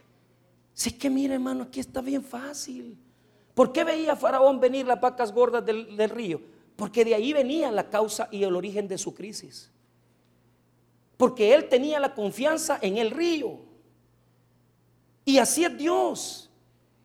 [0.74, 2.98] Si que mire, hermano, aquí está bien fácil.
[3.54, 6.42] ¿Por qué veía Faraón venir las vacas gordas del, del río?
[6.76, 9.70] Porque de ahí venía la causa y el origen de su crisis.
[11.18, 13.60] Porque él tenía la confianza en el río.
[15.26, 16.50] Y así es Dios.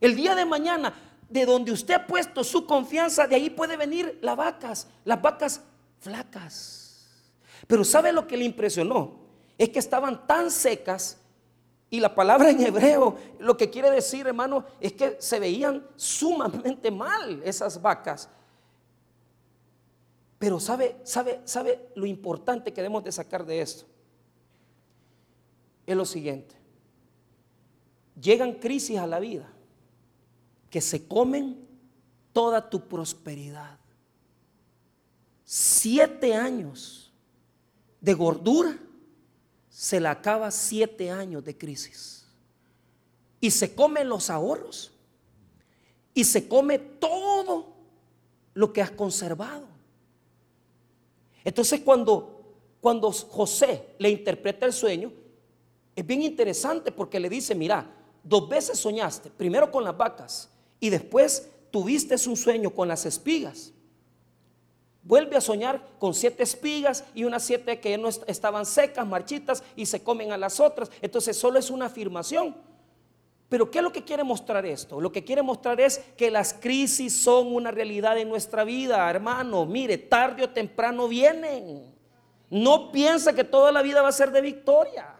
[0.00, 0.94] El día de mañana,
[1.28, 5.60] de donde usted ha puesto su confianza, de ahí puede venir las vacas, las vacas
[6.00, 7.30] flacas.
[7.66, 9.25] Pero ¿sabe lo que le impresionó?
[9.58, 11.18] Es que estaban tan secas
[11.88, 16.90] y la palabra en hebreo lo que quiere decir, hermano, es que se veían sumamente
[16.90, 18.28] mal esas vacas.
[20.38, 23.86] Pero sabe, sabe, sabe lo importante que debemos de sacar de esto.
[25.86, 26.54] Es lo siguiente.
[28.20, 29.48] Llegan crisis a la vida
[30.68, 31.66] que se comen
[32.32, 33.78] toda tu prosperidad.
[35.44, 37.12] Siete años
[38.00, 38.76] de gordura
[39.76, 42.24] se la acaba siete años de crisis.
[43.38, 44.90] y se come los ahorros
[46.14, 47.74] y se come todo
[48.54, 49.66] lo que has conservado.
[51.44, 55.12] Entonces cuando, cuando José le interpreta el sueño,
[55.94, 57.86] es bien interesante porque le dice, mira,
[58.24, 60.48] dos veces soñaste, primero con las vacas
[60.80, 63.74] y después tuviste un sueño con las espigas.
[65.06, 69.86] Vuelve a soñar con siete espigas y unas siete que no estaban secas, marchitas y
[69.86, 70.90] se comen a las otras.
[71.00, 72.56] Entonces solo es una afirmación.
[73.48, 75.00] Pero ¿qué es lo que quiere mostrar esto?
[75.00, 79.64] Lo que quiere mostrar es que las crisis son una realidad en nuestra vida, hermano.
[79.64, 81.94] Mire, tarde o temprano vienen.
[82.50, 85.15] No piensa que toda la vida va a ser de victoria.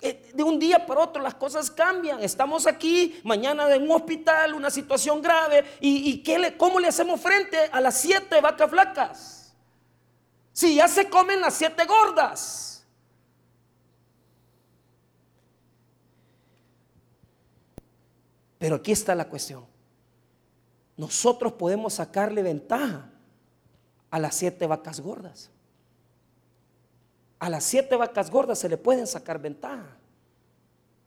[0.00, 2.22] Eh, de un día para otro las cosas cambian.
[2.22, 5.64] Estamos aquí, mañana en un hospital, una situación grave.
[5.80, 9.54] ¿Y, qué le, cómo le hacemos frente a las siete vacas flacas?
[10.52, 12.86] Si ya se comen las siete gordas.
[18.58, 19.66] Pero aquí está la cuestión.
[20.96, 23.10] Nosotros podemos sacarle ventaja
[24.10, 25.50] a las siete vacas gordas.
[27.44, 29.98] A las siete vacas gordas se le pueden sacar ventaja.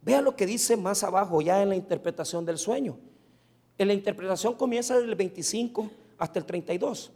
[0.03, 2.95] Vea lo que dice más abajo ya en la interpretación del sueño.
[3.75, 7.11] En la interpretación comienza del 25 hasta el 32.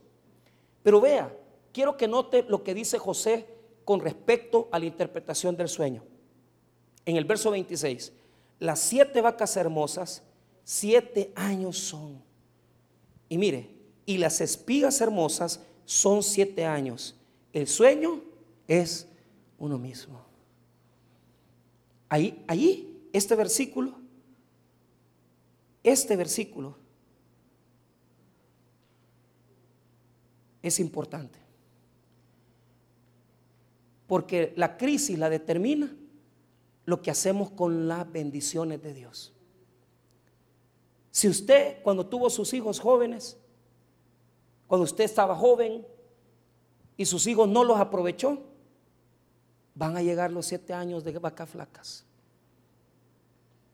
[0.81, 1.31] Pero vea,
[1.71, 3.45] quiero que note lo que dice José
[3.85, 6.03] con respecto a la interpretación del sueño.
[7.05, 8.13] En el verso 26,
[8.57, 10.23] las siete vacas hermosas,
[10.63, 12.23] siete años son.
[13.29, 13.69] Y mire,
[14.07, 17.15] y las espigas hermosas son siete años.
[17.53, 18.19] El sueño
[18.67, 19.09] es
[19.61, 20.19] uno mismo.
[22.09, 23.93] Ahí, ahí, este versículo,
[25.83, 26.75] este versículo
[30.63, 31.39] es importante.
[34.07, 35.95] Porque la crisis la determina
[36.85, 39.31] lo que hacemos con las bendiciones de Dios.
[41.11, 43.37] Si usted cuando tuvo sus hijos jóvenes,
[44.67, 45.85] cuando usted estaba joven
[46.97, 48.50] y sus hijos no los aprovechó,
[49.75, 52.05] van a llegar los siete años de vacas flacas,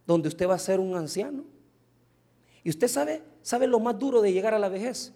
[0.06, 1.44] donde usted va a ser un anciano.
[2.64, 5.14] Y usted sabe, sabe lo más duro de llegar a la vejez.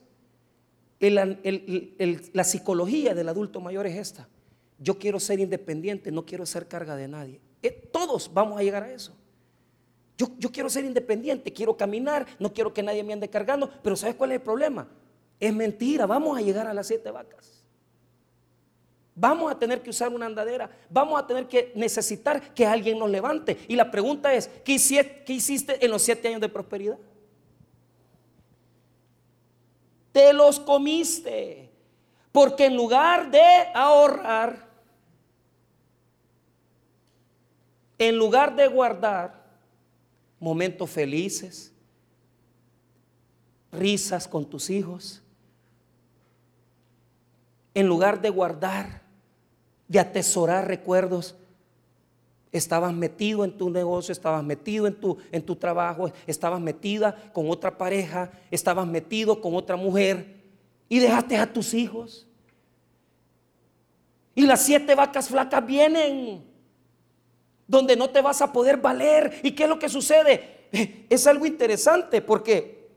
[1.00, 4.28] la psicología del adulto mayor es esta.
[4.80, 7.40] Yo quiero ser independiente, no quiero ser carga de nadie.
[7.62, 9.14] Eh, todos vamos a llegar a eso.
[10.18, 13.96] Yo, yo, quiero ser independiente, quiero caminar, no quiero que nadie me ande cargando, pero
[13.96, 14.88] ¿sabes cuál es el problema?
[15.40, 17.61] Es mentira, vamos a llegar a las siete vacas.
[19.14, 23.10] Vamos a tener que usar una andadera, vamos a tener que necesitar que alguien nos
[23.10, 23.58] levante.
[23.68, 26.98] Y la pregunta es, ¿qué hiciste en los siete años de prosperidad?
[30.14, 31.70] Te los comiste,
[32.32, 33.44] porque en lugar de
[33.74, 34.70] ahorrar,
[37.98, 39.44] en lugar de guardar
[40.40, 41.74] momentos felices,
[43.72, 45.22] risas con tus hijos,
[47.74, 49.01] en lugar de guardar
[49.92, 51.36] de atesorar recuerdos.
[52.54, 57.50] Estabas metido en tu negocio, estabas metido en tu, en tu trabajo, estabas metida con
[57.50, 60.42] otra pareja, estabas metido con otra mujer
[60.88, 62.26] y dejaste a tus hijos.
[64.34, 66.46] Y las siete vacas flacas vienen
[67.68, 69.42] donde no te vas a poder valer.
[69.44, 70.68] ¿Y qué es lo que sucede?
[71.10, 72.90] Es algo interesante porque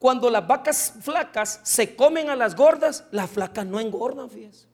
[0.00, 4.68] cuando las vacas flacas se comen a las gordas, las flacas no engordan, fíjense.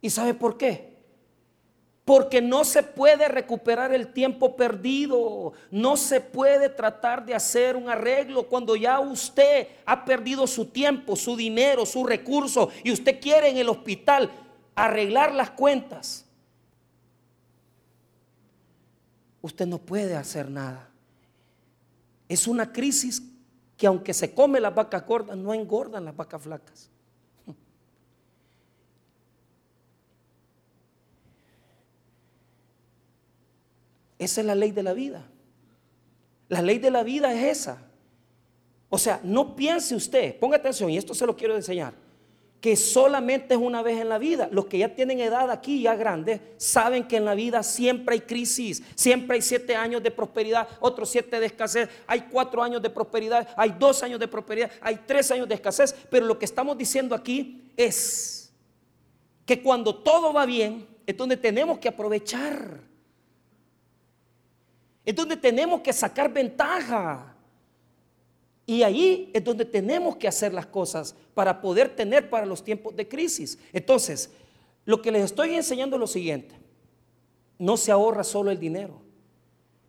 [0.00, 0.96] ¿Y sabe por qué?
[2.04, 5.52] Porque no se puede recuperar el tiempo perdido.
[5.70, 11.16] No se puede tratar de hacer un arreglo cuando ya usted ha perdido su tiempo,
[11.16, 14.30] su dinero, su recurso y usted quiere en el hospital
[14.74, 16.24] arreglar las cuentas.
[19.42, 20.88] Usted no puede hacer nada.
[22.28, 23.22] Es una crisis
[23.76, 26.90] que aunque se come las vacas gordas, no engordan las vacas flacas.
[34.18, 35.24] Esa es la ley de la vida.
[36.48, 37.82] La ley de la vida es esa.
[38.90, 41.92] O sea, no piense usted, ponga atención, y esto se lo quiero enseñar,
[42.58, 44.48] que solamente es una vez en la vida.
[44.50, 48.20] Los que ya tienen edad aquí, ya grandes, saben que en la vida siempre hay
[48.22, 52.88] crisis, siempre hay siete años de prosperidad, otros siete de escasez, hay cuatro años de
[52.88, 56.78] prosperidad, hay dos años de prosperidad, hay tres años de escasez, pero lo que estamos
[56.78, 58.54] diciendo aquí es
[59.44, 62.87] que cuando todo va bien, es donde tenemos que aprovechar.
[65.08, 67.34] Es donde tenemos que sacar ventaja.
[68.66, 72.94] Y ahí es donde tenemos que hacer las cosas para poder tener para los tiempos
[72.94, 73.58] de crisis.
[73.72, 74.28] Entonces,
[74.84, 76.54] lo que les estoy enseñando es lo siguiente.
[77.58, 79.00] No se ahorra solo el dinero.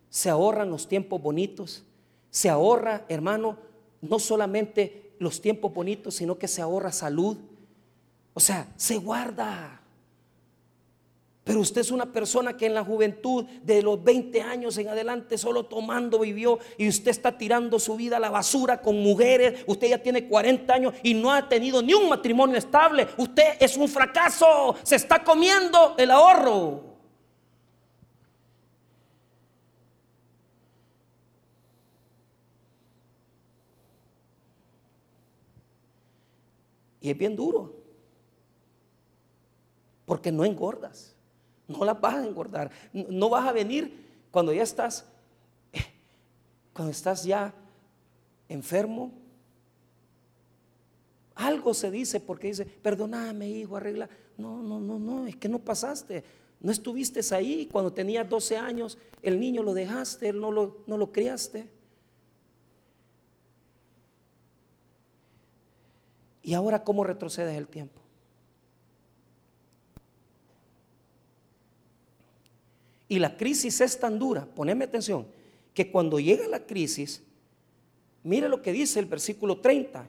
[0.08, 1.84] se ahorran los tiempos bonitos,
[2.30, 3.58] se ahorra, hermano,
[4.00, 7.36] no solamente los tiempos bonitos, sino que se ahorra salud.
[8.32, 9.79] O sea, se guarda.
[11.42, 15.38] Pero usted es una persona que en la juventud de los 20 años en adelante
[15.38, 19.64] solo tomando vivió y usted está tirando su vida a la basura con mujeres.
[19.66, 23.08] Usted ya tiene 40 años y no ha tenido ni un matrimonio estable.
[23.16, 24.76] Usted es un fracaso.
[24.82, 26.84] Se está comiendo el ahorro.
[37.00, 37.74] Y es bien duro.
[40.04, 41.16] Porque no engordas.
[41.70, 42.70] No las vas a engordar.
[42.92, 45.04] No vas a venir cuando ya estás,
[46.74, 47.54] cuando estás ya
[48.48, 49.12] enfermo.
[51.36, 54.10] Algo se dice porque dice, perdóname hijo, arregla.
[54.36, 56.24] No, no, no, no, es que no pasaste.
[56.58, 61.12] No estuviste ahí cuando tenías 12 años, el niño lo dejaste, no lo, no lo
[61.12, 61.68] criaste.
[66.42, 67.99] Y ahora, ¿cómo retrocedes el tiempo?
[73.10, 75.26] Y la crisis es tan dura, poneme atención,
[75.74, 77.20] que cuando llega la crisis,
[78.22, 80.06] mire lo que dice el versículo 30,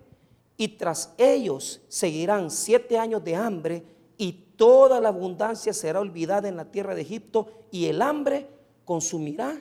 [0.55, 3.83] y tras ellos seguirán siete años de hambre
[4.19, 8.45] y toda la abundancia será olvidada en la tierra de Egipto y el hambre
[8.85, 9.59] consumirá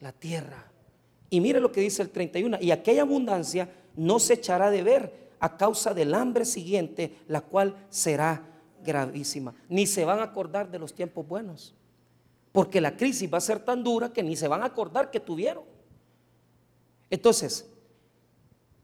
[0.00, 0.72] la tierra.
[1.30, 5.28] Y mire lo que dice el 31, y aquella abundancia no se echará de ver
[5.38, 8.42] a causa del hambre siguiente, la cual será
[8.84, 9.54] gravísima.
[9.68, 11.76] Ni se van a acordar de los tiempos buenos
[12.54, 15.18] porque la crisis va a ser tan dura que ni se van a acordar que
[15.18, 15.64] tuvieron.
[17.10, 17.68] Entonces,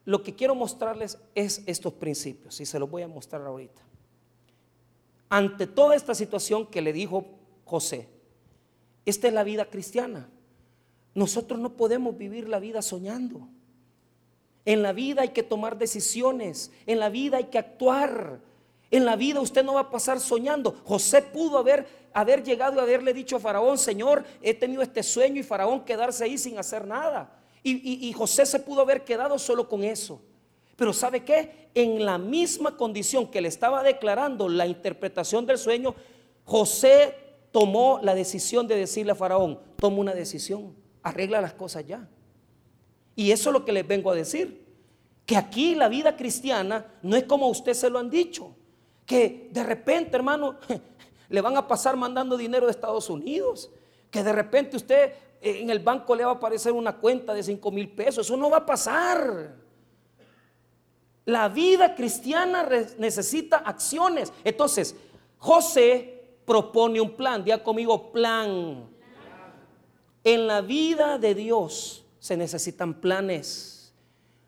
[0.03, 3.81] lo que quiero mostrarles es estos principios y se los voy a mostrar ahorita.
[5.29, 7.23] Ante toda esta situación que le dijo
[7.63, 8.09] José,
[9.05, 10.29] esta es la vida cristiana.
[11.15, 13.47] Nosotros no podemos vivir la vida soñando.
[14.65, 18.41] En la vida hay que tomar decisiones, en la vida hay que actuar.
[18.91, 20.75] En la vida usted no va a pasar soñando.
[20.83, 25.39] José pudo haber, haber llegado y haberle dicho a Faraón, Señor, he tenido este sueño
[25.39, 27.37] y Faraón quedarse ahí sin hacer nada.
[27.63, 30.21] Y, y José se pudo haber quedado solo con eso.
[30.75, 31.69] Pero ¿sabe qué?
[31.75, 35.93] En la misma condición que le estaba declarando la interpretación del sueño,
[36.43, 37.15] José
[37.51, 42.09] tomó la decisión de decirle a Faraón, toma una decisión, arregla las cosas ya.
[43.15, 44.65] Y eso es lo que les vengo a decir,
[45.25, 48.55] que aquí la vida cristiana no es como usted se lo han dicho
[49.11, 50.55] que de repente, hermano,
[51.31, 53.71] le van a pasar mandando dinero de Estados Unidos,
[54.11, 57.41] que de repente usted eh, en el banco le va a aparecer una cuenta de
[57.41, 59.55] 5 mil pesos, eso no va a pasar.
[61.25, 62.67] La vida cristiana
[62.97, 64.33] necesita acciones.
[64.43, 64.95] Entonces,
[65.37, 68.89] José propone un plan, diga conmigo plan.
[70.23, 73.93] En la vida de Dios se necesitan planes.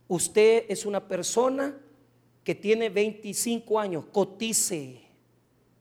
[0.08, 1.78] Usted es una persona
[2.44, 5.03] que tiene 25 años, cotice,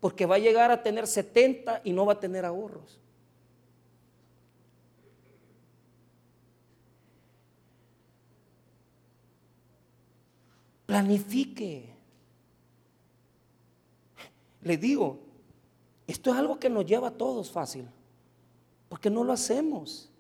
[0.03, 2.99] porque va a llegar a tener 70 y no va a tener ahorros.
[10.87, 11.95] Planifique.
[14.63, 15.21] Le digo,
[16.09, 17.87] esto es algo que nos lleva a todos fácil,
[18.89, 20.11] porque no lo hacemos.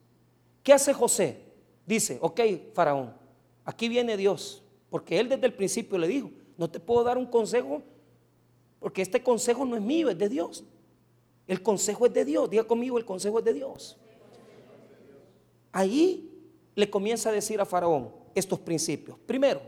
[0.62, 1.40] ¿Qué hace José?
[1.84, 2.40] Dice, ok,
[2.72, 3.12] faraón,
[3.64, 4.62] aquí viene Dios.
[4.90, 7.82] Porque él desde el principio le dijo, no te puedo dar un consejo
[8.82, 10.64] porque este consejo no es mío, es de Dios.
[11.46, 12.50] El consejo es de Dios.
[12.50, 13.96] Diga conmigo, el consejo es de Dios.
[15.70, 16.28] Ahí
[16.74, 19.16] le comienza a decir a Faraón estos principios.
[19.24, 19.62] Primero,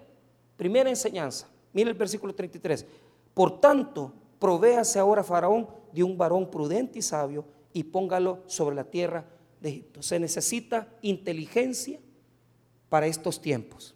[0.57, 1.49] primera enseñanza.
[1.73, 2.85] Mire el versículo 33.
[3.33, 8.85] Por tanto, provéase ahora Faraón de un varón prudente y sabio y póngalo sobre la
[8.85, 9.25] tierra
[9.61, 10.03] de Egipto.
[10.03, 12.01] Se necesita inteligencia
[12.89, 13.95] para estos tiempos.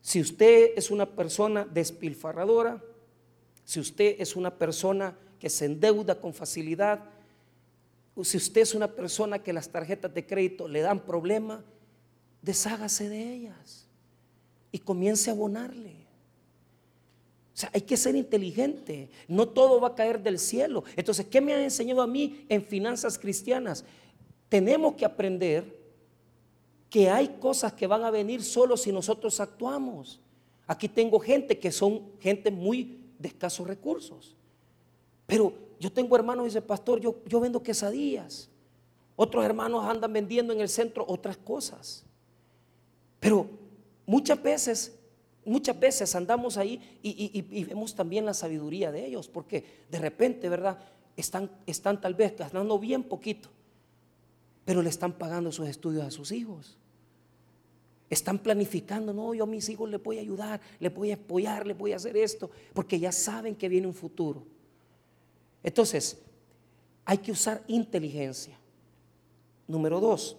[0.00, 2.80] Si usted es una persona despilfarradora,
[3.64, 7.00] si usted es una persona que se endeuda con facilidad,
[8.22, 11.64] si usted es una persona que las tarjetas de crédito le dan problema,
[12.42, 13.88] deshágase de ellas
[14.70, 16.04] y comience a abonarle.
[17.54, 19.08] O sea, hay que ser inteligente.
[19.28, 20.84] No todo va a caer del cielo.
[20.96, 23.84] Entonces, ¿qué me ha enseñado a mí en finanzas cristianas?
[24.48, 25.84] Tenemos que aprender
[26.90, 30.20] que hay cosas que van a venir solo si nosotros actuamos.
[30.66, 34.36] Aquí tengo gente que son gente muy de escasos recursos.
[35.26, 38.48] Pero yo tengo hermanos, dice pastor, yo, yo vendo quesadillas.
[39.16, 42.04] Otros hermanos andan vendiendo en el centro otras cosas.
[43.20, 43.48] Pero
[44.06, 44.98] muchas veces,
[45.44, 50.48] muchas veces andamos ahí y, y, vemos también la sabiduría de ellos, porque de repente,
[50.48, 50.78] ¿verdad?
[51.16, 53.50] Están, están tal vez ganando bien poquito
[54.64, 56.78] pero le están pagando sus estudios a sus hijos.
[58.10, 61.66] Están planificando, no, yo a mis hijos les voy a ayudar, les voy a apoyar,
[61.66, 64.44] les voy a hacer esto, porque ya saben que viene un futuro.
[65.62, 66.20] Entonces,
[67.04, 68.58] hay que usar inteligencia.
[69.66, 70.36] Número dos,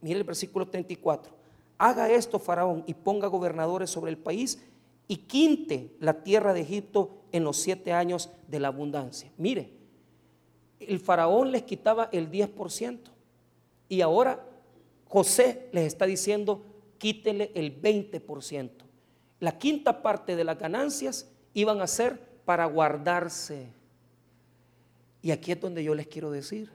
[0.00, 1.34] mire el versículo 34.
[1.78, 4.58] Haga esto, Faraón, y ponga gobernadores sobre el país
[5.08, 9.30] y quinte la tierra de Egipto en los siete años de la abundancia.
[9.36, 9.70] Mire,
[10.80, 12.98] el Faraón les quitaba el 10%
[13.88, 14.44] y ahora
[15.08, 16.62] José les está diciendo,
[16.98, 18.70] quítele el 20%.
[19.40, 23.68] La quinta parte de las ganancias iban a ser para guardarse.
[25.22, 26.70] Y aquí es donde yo les quiero decir,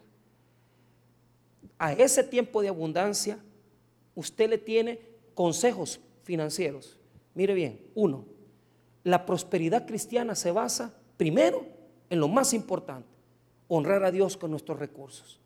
[1.80, 3.39] a ese tiempo de abundancia,
[4.13, 4.99] usted le tiene
[5.34, 6.97] consejos financieros.
[7.34, 8.26] Mire bien, uno,
[9.03, 11.65] la prosperidad cristiana se basa primero
[12.09, 13.09] en lo más importante,
[13.67, 15.41] honrar a Dios con nuestros recursos.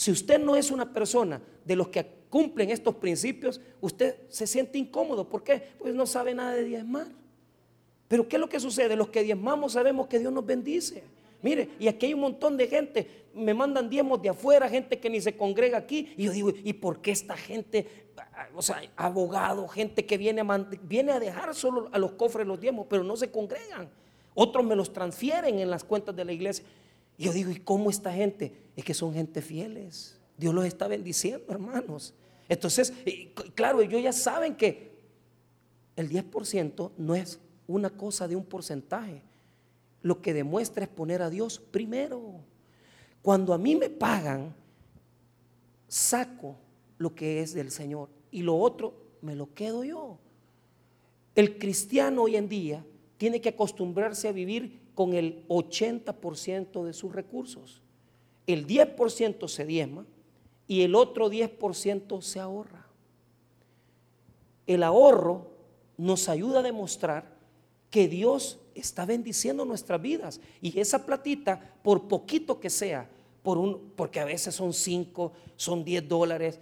[0.00, 4.78] Si usted no es una persona de los que cumplen estos principios, usted se siente
[4.78, 5.28] incómodo.
[5.28, 5.62] ¿Por qué?
[5.78, 7.06] Pues no sabe nada de diezmar.
[8.08, 8.96] Pero ¿qué es lo que sucede?
[8.96, 11.02] Los que diezmamos sabemos que Dios nos bendice.
[11.42, 15.10] Mire, y aquí hay un montón de gente, me mandan diezmos de afuera, gente que
[15.10, 17.86] ni se congrega aquí, y yo digo, ¿y por qué esta gente,
[18.54, 22.58] o sea, abogado, gente que viene a, viene a dejar solo a los cofres los
[22.58, 23.90] diezmos, pero no se congregan?
[24.32, 26.64] Otros me los transfieren en las cuentas de la iglesia.
[27.20, 28.54] Y yo digo, ¿y cómo esta gente?
[28.74, 30.18] Es que son gente fieles.
[30.38, 32.14] Dios los está bendiciendo, hermanos.
[32.48, 32.94] Entonces,
[33.54, 34.98] claro, ellos ya saben que
[35.96, 39.22] el 10% no es una cosa de un porcentaje
[40.02, 42.40] lo que demuestra es poner a Dios primero.
[43.22, 44.54] Cuando a mí me pagan,
[45.88, 46.56] saco
[46.98, 50.18] lo que es del Señor y lo otro me lo quedo yo.
[51.34, 52.84] El cristiano hoy en día
[53.18, 57.80] tiene que acostumbrarse a vivir con el 80% de sus recursos.
[58.46, 60.04] El 10% se diezma
[60.66, 62.86] y el otro 10% se ahorra.
[64.66, 65.52] El ahorro
[65.96, 67.34] nos ayuda a demostrar
[67.88, 70.38] que Dios está bendiciendo nuestras vidas.
[70.60, 73.08] Y esa platita, por poquito que sea,
[73.42, 76.60] por un, porque a veces son 5, son 10 dólares,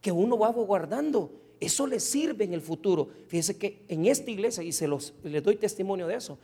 [0.00, 3.08] que uno va guardando, eso le sirve en el futuro.
[3.26, 6.38] Fíjense que en esta iglesia, y se los, les doy testimonio de eso,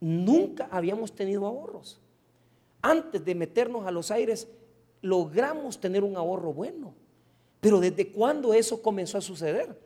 [0.00, 2.00] nunca habíamos tenido ahorros.
[2.80, 4.48] Antes de meternos a los aires,
[5.02, 6.94] logramos tener un ahorro bueno.
[7.60, 9.76] Pero ¿desde cuándo eso comenzó a suceder?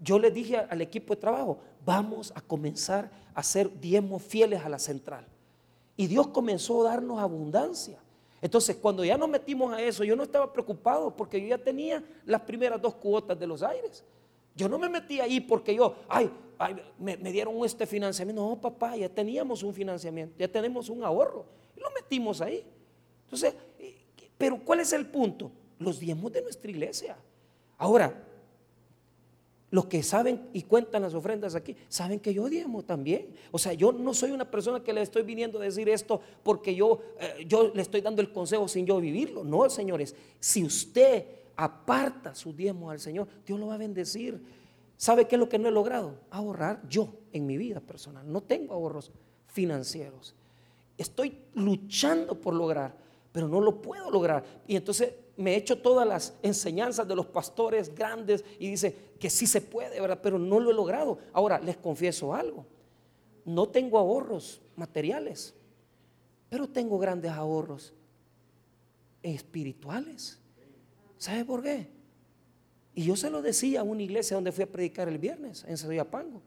[0.00, 4.68] yo le dije al equipo de trabajo, vamos a comenzar a ser diezmos fieles a
[4.68, 5.26] la central.
[5.96, 7.98] Y Dios comenzó a darnos abundancia.
[8.40, 12.02] Entonces, cuando ya nos metimos a eso, yo no estaba preocupado porque yo ya tenía
[12.24, 14.02] las primeras dos cuotas de los aires.
[14.56, 16.30] Yo no me metí ahí porque yo, ay,
[16.98, 18.46] me, dieron este financiamiento.
[18.46, 21.46] No, papá, ya teníamos un financiamiento, ya tenemos un ahorro.
[21.76, 22.64] Y lo metimos ahí.
[23.24, 23.54] Entonces,
[24.36, 25.50] pero ¿cuál es el punto?
[25.78, 27.16] Los diezmos de nuestra iglesia.
[27.78, 28.26] Ahora,
[29.70, 33.28] los que saben y cuentan las ofrendas aquí, saben que yo diezmo también.
[33.52, 36.74] O sea, yo no soy una persona que le estoy viniendo a decir esto porque
[36.74, 39.44] yo, eh, yo le estoy dando el consejo sin yo vivirlo.
[39.44, 41.24] No, señores, si usted
[41.56, 44.42] aparta su diezmo al Señor, Dios lo va a bendecir.
[45.00, 46.20] ¿Sabe qué es lo que no he logrado?
[46.28, 48.30] Ahorrar yo en mi vida personal.
[48.30, 49.10] No tengo ahorros
[49.46, 50.34] financieros.
[50.98, 52.94] Estoy luchando por lograr,
[53.32, 54.44] pero no lo puedo lograr.
[54.68, 59.30] Y entonces me he hecho todas las enseñanzas de los pastores grandes y dice que
[59.30, 60.20] sí se puede, ¿verdad?
[60.22, 61.16] Pero no lo he logrado.
[61.32, 62.66] Ahora, les confieso algo.
[63.46, 65.54] No tengo ahorros materiales,
[66.50, 67.94] pero tengo grandes ahorros
[69.22, 70.38] espirituales.
[71.16, 71.99] ¿Sabe por qué?
[72.94, 75.76] Y yo se lo decía a una iglesia donde fui a predicar el viernes, en
[75.76, 76.42] Soyapango.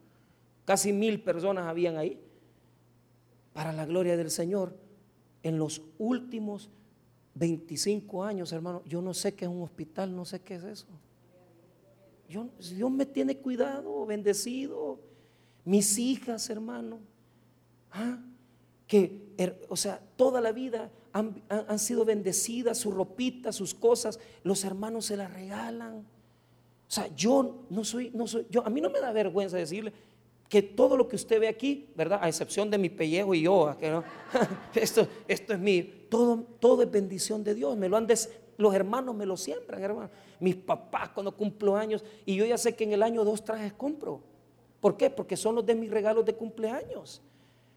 [0.65, 2.19] Casi mil personas habían ahí.
[3.53, 4.75] Para la gloria del Señor,
[5.43, 6.69] en los últimos
[7.35, 10.87] 25 años, hermano, yo no sé qué es un hospital, no sé qué es eso.
[12.29, 14.99] Yo, Dios me tiene cuidado, bendecido.
[15.65, 16.99] Mis hijas, hermano,
[17.91, 18.19] ¿ah?
[18.87, 24.63] que, o sea, toda la vida han, han, sido bendecidas, su ropita, sus cosas, los
[24.63, 26.05] hermanos se las regalan.
[26.93, 29.91] O sea, yo no soy, no soy, yo, a mí no me da vergüenza decirle,
[30.47, 32.19] que todo lo que usted ve aquí, ¿verdad?
[32.21, 34.03] A excepción de mi pellejo y yo, que no,
[34.75, 38.05] esto, esto es mío, todo, todo es bendición de Dios, me lo han
[38.57, 40.11] los hermanos me lo siembran, hermano.
[40.39, 43.73] Mis papás cuando cumplo años, y yo ya sé que en el año dos trajes
[43.73, 44.21] compro.
[44.79, 45.09] ¿Por qué?
[45.09, 47.23] Porque son los de mis regalos de cumpleaños.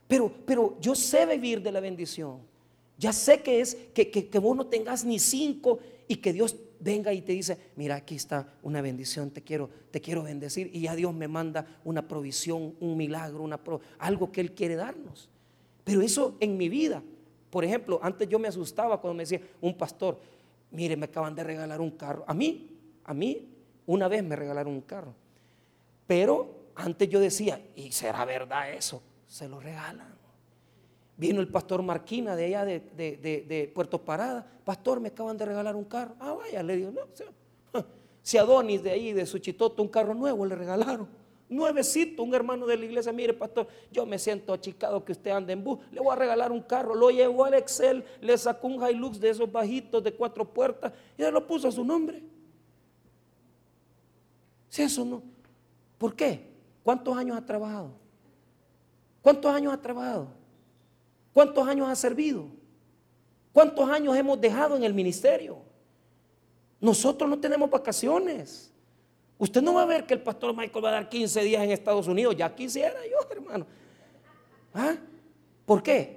[0.06, 2.40] Pero, pero yo sé vivir de la bendición.
[2.98, 6.54] Ya sé que es que, que, que vos no tengas ni cinco y que Dios
[6.80, 10.70] venga y te dice, mira, aquí está una bendición, te quiero, te quiero bendecir.
[10.72, 13.48] Y ya Dios me manda una provisión, un milagro,
[13.98, 15.28] algo que Él quiere darnos.
[15.84, 17.02] Pero eso en mi vida,
[17.50, 20.20] por ejemplo, antes yo me asustaba cuando me decía un pastor,
[20.70, 22.24] mire, me acaban de regalar un carro.
[22.26, 22.70] A mí,
[23.04, 23.48] a mí,
[23.86, 25.14] una vez me regalaron un carro.
[26.06, 29.02] Pero antes yo decía, ¿y será verdad eso?
[29.26, 30.15] Se lo regalan.
[31.16, 34.46] Vino el pastor Marquina de allá de, Puerto Parada.
[34.64, 36.14] Pastor, me acaban de regalar un carro.
[36.20, 37.02] Ah, vaya, le digo, no,
[38.22, 41.08] si Adonis de ahí, de Suchitoto, un carro nuevo le regalaron.
[41.48, 45.52] Nuevecito, un hermano de la iglesia, mire pastor, yo me siento achicado que usted ande
[45.52, 48.84] en bus, le voy a regalar un carro, lo llevó al Excel, le sacó un
[48.84, 52.20] Hilux de esos bajitos de cuatro puertas y le lo puso a su nombre.
[54.68, 55.22] Si eso no,
[55.96, 56.50] ¿por qué?
[56.82, 57.90] ¿Cuántos años ha trabajado?
[59.22, 60.28] ¿Cuántos años ha trabajado?
[61.36, 62.46] ¿Cuántos años ha servido?
[63.52, 65.58] ¿Cuántos años hemos dejado en el ministerio?
[66.80, 68.72] Nosotros no tenemos vacaciones.
[69.36, 71.72] Usted no va a ver que el pastor Michael va a dar 15 días en
[71.72, 72.34] Estados Unidos.
[72.38, 73.66] Ya quisiera yo, hermano.
[74.72, 74.96] ¿Ah?
[75.66, 76.15] ¿Por qué?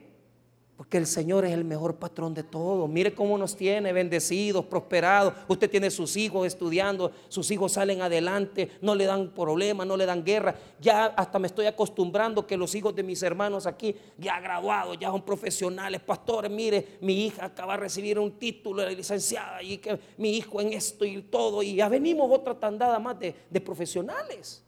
[0.80, 2.88] Porque el Señor es el mejor patrón de todo.
[2.88, 5.34] Mire cómo nos tiene bendecidos, prosperados.
[5.49, 10.05] Usted tiene sus hijos estudiando, sus hijos salen adelante, no le dan problemas, no le
[10.05, 10.55] dan guerra.
[10.80, 15.09] Ya hasta me estoy acostumbrando que los hijos de mis hermanos aquí, ya graduados, ya
[15.09, 16.49] son profesionales, pastores.
[16.49, 20.71] Mire, mi hija acaba de recibir un título de licenciada y que mi hijo en
[20.71, 21.61] esto y todo.
[21.61, 24.63] Y ya venimos otra tandada más de, de profesionales.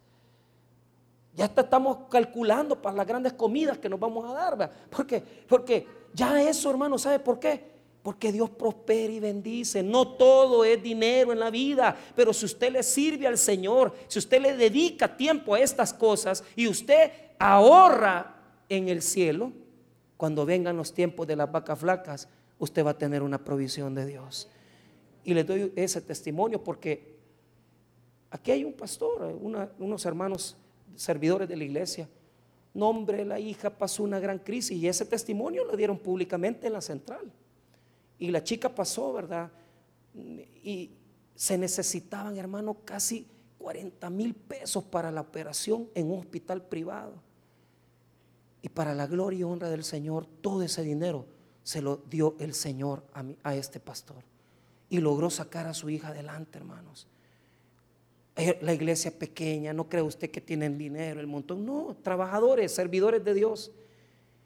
[1.34, 4.58] Ya estamos calculando para las grandes comidas que nos vamos a dar.
[4.58, 4.76] ¿verdad?
[4.90, 7.72] Porque, porque ya eso, hermano, ¿sabe por qué?
[8.04, 9.84] Porque Dios prospera y bendice.
[9.84, 14.20] No todo es dinero en la vida, pero si usted le sirve al Señor, si
[14.20, 18.36] usted le dedica tiempo a estas cosas y usted ahorra
[18.70, 19.52] en el cielo,
[20.18, 22.28] cuando vengan los tiempos de las vacas flacas,
[22.60, 24.48] usted va a tener una provisión de Dios.
[25.24, 27.16] Y le doy ese testimonio porque
[28.30, 29.38] aquí hay un pastor,
[29.80, 30.58] unos hermanos
[30.96, 32.08] servidores de la iglesia.
[32.74, 36.82] Nombre, la hija pasó una gran crisis y ese testimonio lo dieron públicamente en la
[36.82, 37.32] central.
[38.18, 39.52] Y la chica pasó, ¿verdad?
[40.14, 40.92] Y
[41.36, 47.14] se necesitaban, hermano, casi 40 mil pesos para la operación en un hospital privado.
[48.62, 51.26] Y para la gloria y honra del Señor, todo ese dinero
[51.64, 54.24] se lo dio el Señor a, a este pastor.
[54.90, 57.08] Y logró sacar a su hija adelante, hermanos.
[58.62, 61.66] La iglesia pequeña, no cree usted que tienen dinero, el montón.
[61.66, 63.72] No, trabajadores, servidores de Dios.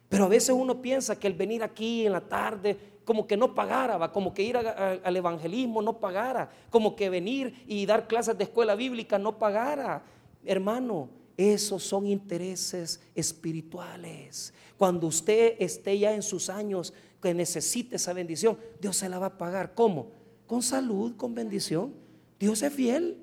[0.09, 3.53] Pero a veces uno piensa que el venir aquí en la tarde, como que no
[3.53, 4.11] pagara, ¿va?
[4.11, 8.75] como que ir al evangelismo no pagara, como que venir y dar clases de escuela
[8.75, 10.03] bíblica no pagara.
[10.43, 14.53] Hermano, esos son intereses espirituales.
[14.77, 19.27] Cuando usted esté ya en sus años que necesite esa bendición, Dios se la va
[19.27, 19.73] a pagar.
[19.73, 20.11] ¿Cómo?
[20.47, 21.93] Con salud, con bendición.
[22.39, 23.17] Dios es fiel.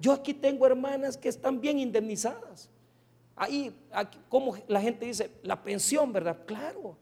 [0.00, 2.70] Yo aquí tengo hermanas que están bien indemnizadas.
[3.36, 3.74] Ahí,
[4.28, 6.38] como la gente dice, la pensión, ¿verdad?
[6.46, 6.96] Claro,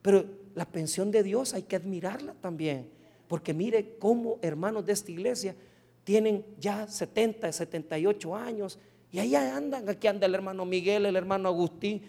[0.00, 0.24] pero
[0.54, 2.88] la pensión de Dios hay que admirarla también.
[3.28, 5.56] Porque mire cómo hermanos de esta iglesia
[6.04, 8.78] tienen ya 70, 78 años
[9.10, 9.88] y ahí andan.
[9.88, 12.02] Aquí anda el hermano Miguel, el hermano Agustín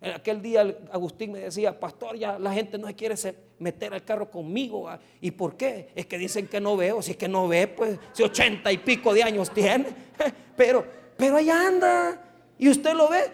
[0.00, 3.16] en aquel día Agustín me decía, pastor, ya la gente no quiere
[3.58, 4.88] meter al carro conmigo.
[4.88, 5.90] Ah, ¿Y por qué?
[5.94, 7.02] Es que dicen que no veo.
[7.02, 9.86] Si es que no ve, pues si ochenta y pico de años tiene.
[10.56, 10.84] Pero,
[11.16, 12.20] pero ahí anda.
[12.58, 13.30] Y usted lo ve.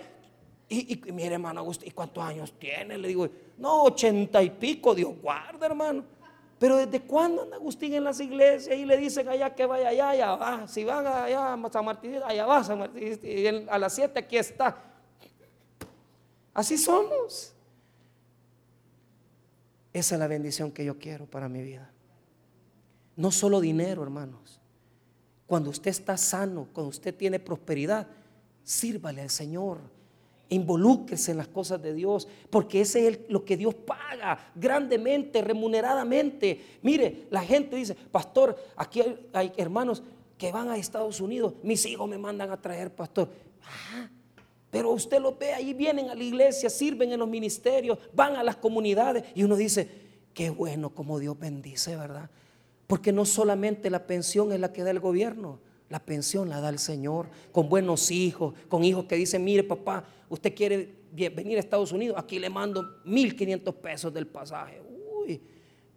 [0.68, 2.96] Y, y mire, hermano Agustín, ¿y cuántos años tiene?
[2.96, 6.04] Le digo, no, ochenta y pico, Dios guarda, hermano.
[6.58, 10.10] Pero ¿desde cuándo anda Agustín en las iglesias y le dicen allá que vaya allá,
[10.10, 10.68] allá va?
[10.68, 13.18] Si van allá a San Martín, allá va San Martín.
[13.22, 14.76] Y a las siete aquí está.
[16.56, 17.52] Así somos.
[19.92, 21.90] Esa es la bendición que yo quiero para mi vida.
[23.14, 24.58] No solo dinero, hermanos.
[25.46, 28.06] Cuando usted está sano, cuando usted tiene prosperidad,
[28.64, 29.80] sírvale al Señor.
[30.48, 36.78] Involúquese en las cosas de Dios, porque ese es lo que Dios paga grandemente, remuneradamente.
[36.80, 39.02] Mire, la gente dice, pastor, aquí
[39.34, 40.02] hay, hermanos
[40.38, 43.28] que van a Estados Unidos, mis hijos me mandan a traer, pastor.
[43.62, 44.08] Ah,
[44.76, 48.42] pero usted lo ve, ahí vienen a la iglesia, sirven en los ministerios, van a
[48.42, 49.88] las comunidades y uno dice,
[50.34, 52.28] qué bueno como Dios bendice, ¿verdad?
[52.86, 56.68] Porque no solamente la pensión es la que da el gobierno, la pensión la da
[56.68, 61.60] el Señor, con buenos hijos, con hijos que dicen, mire papá, usted quiere venir a
[61.60, 64.82] Estados Unidos, aquí le mando 1.500 pesos del pasaje.
[65.22, 65.40] Uy,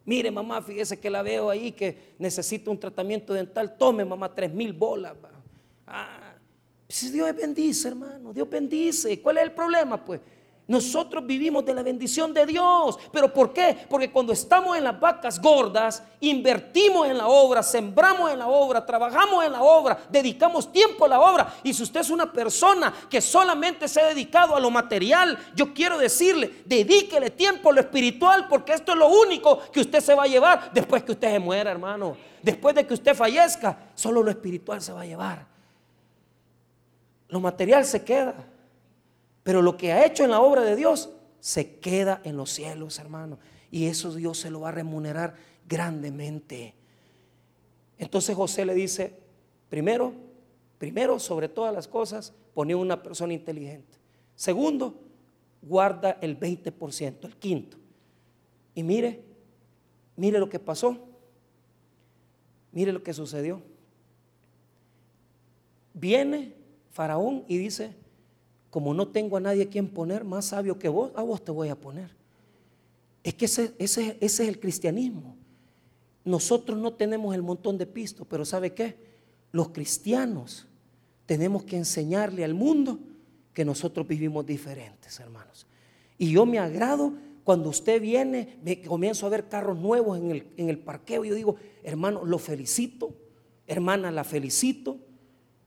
[0.05, 4.77] mire mamá, fíjese que la veo ahí que necesita un tratamiento dental, tome mamá 3.000
[4.77, 5.15] bolas.
[5.85, 6.28] Ah,
[6.89, 9.21] si Dios bendice, hermano, Dios bendice.
[9.21, 10.03] ¿Cuál es el problema?
[10.03, 10.19] Pues
[10.65, 12.97] Nosotros vivimos de la bendición de Dios.
[13.11, 13.77] ¿Pero por qué?
[13.87, 18.83] Porque cuando estamos en las vacas gordas, invertimos en la obra, sembramos en la obra,
[18.83, 21.55] trabajamos en la obra, dedicamos tiempo a la obra.
[21.63, 25.73] Y si usted es una persona que solamente se ha dedicado a lo material, yo
[25.73, 30.15] quiero decirle, dedíquele tiempo a lo espiritual, porque esto es lo único que usted se
[30.15, 32.17] va a llevar después que usted se muera, hermano.
[32.41, 35.48] Después de que usted fallezca, solo lo espiritual se va a llevar.
[37.29, 38.35] Lo material se queda.
[39.43, 41.09] Pero lo que ha hecho en la obra de Dios
[41.39, 43.39] se queda en los cielos, hermano.
[43.71, 45.35] Y eso Dios se lo va a remunerar
[45.67, 46.73] grandemente.
[47.97, 49.13] Entonces José le dice,
[49.69, 50.13] primero,
[50.77, 53.97] primero sobre todas las cosas, pone una persona inteligente.
[54.35, 54.99] Segundo,
[55.61, 57.77] guarda el 20%, el quinto.
[58.73, 59.23] Y mire,
[60.15, 60.97] mire lo que pasó.
[62.71, 63.61] Mire lo que sucedió.
[65.93, 66.58] Viene
[66.99, 67.93] Faraón y dice,
[68.69, 71.49] como no tengo a nadie a quien poner más sabio que vos, a vos te
[71.49, 72.13] voy a poner.
[73.23, 75.37] Es que ese, ese, ese es el cristianismo.
[76.25, 78.97] Nosotros no tenemos el montón de pistos, pero ¿sabe qué?
[79.53, 80.67] Los cristianos
[81.25, 82.99] tenemos que enseñarle al mundo
[83.53, 85.67] que nosotros vivimos diferentes, hermanos.
[86.17, 87.13] Y yo me agrado
[87.45, 91.23] cuando usted viene, me comienzo a ver carros nuevos en el, en el parqueo.
[91.23, 93.13] Yo digo, hermano, lo felicito,
[93.67, 94.97] hermana, la felicito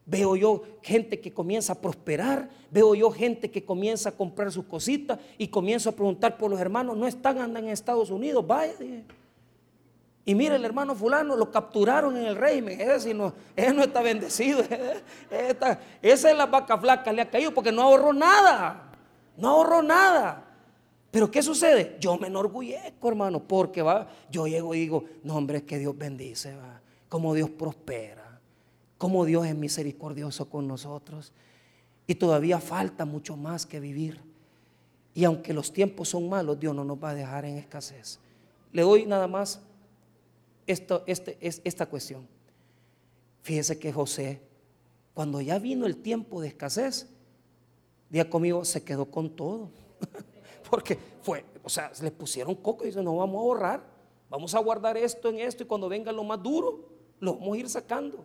[0.05, 4.65] Veo yo gente que comienza a prosperar, veo yo gente que comienza a comprar sus
[4.65, 8.75] cositas y comienzo a preguntar por los hermanos, no están, andan en Estados Unidos, vaya.
[10.25, 13.33] Y mire, el hermano fulano lo capturaron en el régimen, ese, no,
[13.75, 14.65] no está bendecido,
[16.03, 18.91] esa es la vaca flaca, le ha caído porque no ahorró nada,
[19.37, 20.49] no ahorró nada.
[21.13, 21.97] Pero ¿qué sucede?
[22.01, 25.97] Yo me enorgullezco, hermano, porque va, yo llego y digo, no hombre, es que Dios
[25.97, 28.22] bendice, va, como Dios prospera
[29.03, 31.33] cómo Dios es misericordioso con nosotros.
[32.07, 34.21] Y todavía falta mucho más que vivir.
[35.13, 38.21] Y aunque los tiempos son malos, Dios no nos va a dejar en escasez.
[38.71, 39.61] Le doy nada más
[40.69, 42.29] esto, este, esta cuestión.
[43.41, 44.41] Fíjese que José,
[45.15, 47.09] cuando ya vino el tiempo de escasez,
[48.09, 49.69] día conmigo se quedó con todo.
[50.71, 53.85] Porque fue, o sea, le pusieron coco y dice, no vamos a ahorrar,
[54.31, 56.89] vamos a guardar esto en esto y cuando venga lo más duro,
[57.19, 58.25] lo vamos a ir sacando.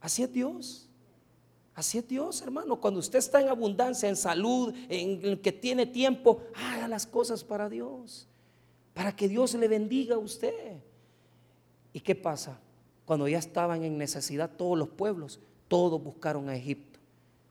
[0.00, 0.88] Así es Dios.
[1.74, 2.80] Así es Dios, hermano.
[2.80, 7.68] Cuando usted está en abundancia, en salud, en que tiene tiempo, haga las cosas para
[7.68, 8.26] Dios.
[8.94, 10.78] Para que Dios le bendiga a usted.
[11.92, 12.58] ¿Y qué pasa?
[13.04, 16.98] Cuando ya estaban en necesidad todos los pueblos, todos buscaron a Egipto.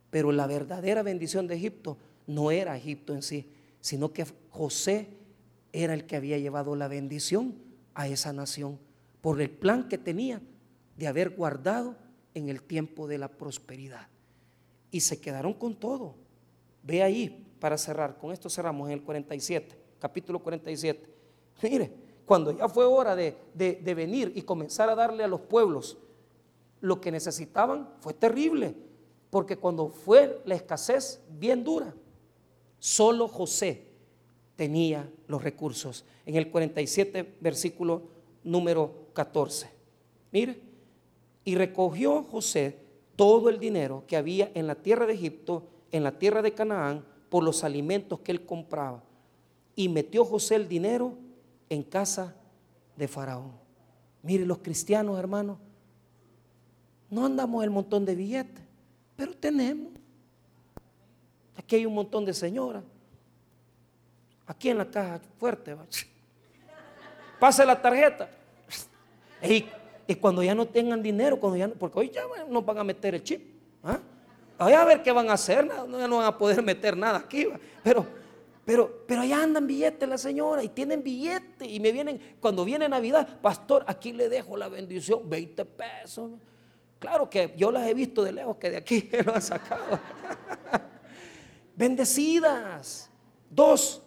[0.09, 5.07] Pero la verdadera bendición de Egipto no era Egipto en sí, sino que José
[5.71, 7.55] era el que había llevado la bendición
[7.93, 8.77] a esa nación
[9.21, 10.41] por el plan que tenía
[10.97, 11.95] de haber guardado
[12.33, 14.07] en el tiempo de la prosperidad.
[14.91, 16.15] Y se quedaron con todo.
[16.83, 18.17] Ve ahí para cerrar.
[18.17, 21.09] Con esto cerramos en el 47, capítulo 47.
[21.63, 21.91] Mire,
[22.25, 25.97] cuando ya fue hora de, de venir y comenzar a darle a los pueblos
[26.81, 28.75] lo que necesitaban, fue terrible.
[29.29, 31.93] Porque cuando fue la escasez bien dura,
[32.79, 33.87] solo José
[34.55, 36.05] tenía los recursos.
[36.25, 38.03] En el 47, versículo
[38.43, 39.69] número 14.
[40.31, 40.59] Mire,
[41.47, 42.77] y recogió José
[43.15, 47.05] todo el dinero que había en la tierra de Egipto, en la tierra de Canaán,
[47.29, 49.01] por los alimentos que él compraba.
[49.73, 51.13] Y metió José el dinero
[51.69, 52.35] en casa
[52.97, 53.53] de Faraón.
[54.23, 55.57] Mire, los cristianos, hermanos,
[57.09, 58.65] no andamos el montón de billetes,
[59.15, 59.93] pero tenemos.
[61.55, 62.83] Aquí hay un montón de señoras.
[64.45, 65.77] Aquí en la caja fuerte.
[67.39, 68.29] Pase la tarjeta.
[69.41, 69.63] Y
[70.15, 73.23] cuando ya no tengan dinero, cuando ya, porque hoy ya no van a meter el
[73.23, 73.41] chip.
[73.83, 73.99] ¿ah?
[74.57, 77.47] a ver qué van a hacer, no, no van a poder meter nada aquí.
[77.83, 78.05] Pero,
[78.65, 81.67] pero, pero allá andan billetes la señora y tienen billetes.
[81.67, 86.31] Y me vienen, cuando viene Navidad, pastor, aquí le dejo la bendición, 20 pesos.
[86.99, 89.99] Claro que yo las he visto de lejos, que de aquí lo han sacado.
[91.75, 93.09] Bendecidas.
[93.49, 94.01] Dos,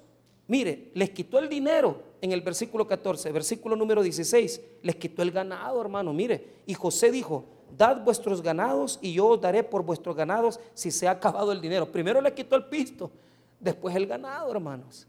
[0.50, 5.30] mire, les quitó el dinero en el versículo 14, versículo número 16, les quitó el
[5.30, 6.12] ganado, hermano.
[6.12, 7.44] Mire, y José dijo,
[7.78, 11.60] dad vuestros ganados y yo os daré por vuestros ganados si se ha acabado el
[11.60, 11.90] dinero.
[11.92, 13.12] Primero le quitó el pisto,
[13.60, 15.06] después el ganado, hermanos.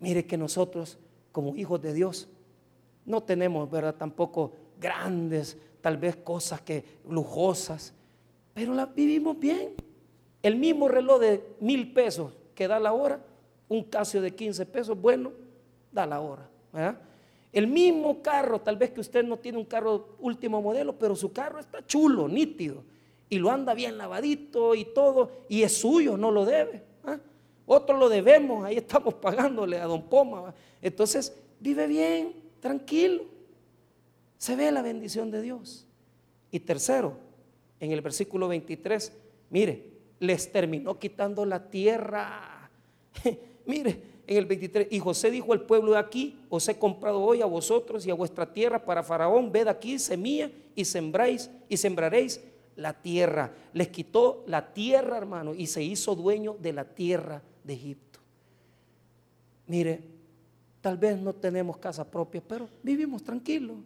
[0.00, 0.96] Mire que nosotros,
[1.30, 2.26] como hijos de Dios,
[3.04, 3.96] no tenemos, ¿verdad?
[3.96, 7.92] Tampoco grandes, tal vez cosas que lujosas,
[8.54, 9.74] pero las vivimos bien.
[10.42, 13.20] El mismo reloj de mil pesos que da la hora,
[13.68, 15.32] un casio de 15 pesos, bueno,
[15.92, 16.48] da la hora.
[17.52, 21.32] El mismo carro, tal vez que usted no tiene un carro último modelo, pero su
[21.32, 22.82] carro está chulo, nítido,
[23.28, 26.82] y lo anda bien lavadito y todo, y es suyo, no lo debe.
[27.66, 30.54] otro lo debemos, ahí estamos pagándole a don Poma.
[30.80, 33.24] Entonces, vive bien, tranquilo.
[34.36, 35.86] Se ve la bendición de Dios.
[36.50, 37.14] Y tercero,
[37.80, 39.12] en el versículo 23,
[39.50, 39.84] mire,
[40.20, 42.70] les terminó quitando la tierra.
[43.68, 47.40] mire, en el 23, y José dijo al pueblo de aquí, os he comprado hoy
[47.40, 52.40] a vosotros y a vuestra tierra para Faraón, ved aquí semilla y sembráis y sembraréis
[52.76, 53.52] la tierra.
[53.72, 58.20] Les quitó la tierra, hermano, y se hizo dueño de la tierra de Egipto.
[59.66, 60.00] Mire,
[60.80, 63.76] tal vez no tenemos casa propia, pero vivimos tranquilos.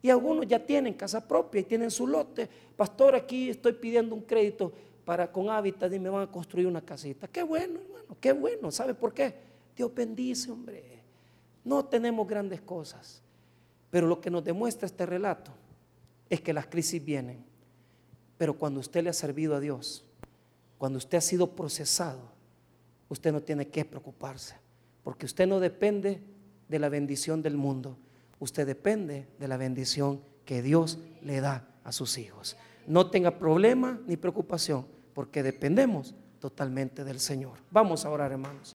[0.00, 2.48] Y algunos ya tienen casa propia y tienen su lote.
[2.76, 4.72] Pastor, aquí estoy pidiendo un crédito
[5.08, 7.26] para con hábitat y me van a construir una casita.
[7.28, 8.70] Qué bueno, hermano, qué bueno.
[8.70, 9.34] ¿Sabe por qué?
[9.74, 11.00] Dios bendice, hombre.
[11.64, 13.22] No tenemos grandes cosas.
[13.88, 15.50] Pero lo que nos demuestra este relato
[16.28, 17.42] es que las crisis vienen.
[18.36, 20.04] Pero cuando usted le ha servido a Dios,
[20.76, 22.20] cuando usted ha sido procesado,
[23.08, 24.56] usted no tiene que preocuparse.
[25.02, 26.20] Porque usted no depende
[26.68, 27.96] de la bendición del mundo
[28.40, 32.56] usted depende de la bendición que Dios le da a sus hijos.
[32.86, 34.86] No tenga problema ni preocupación,
[35.18, 37.58] porque dependemos totalmente del Señor.
[37.72, 38.62] Vamos a orar, hermanos.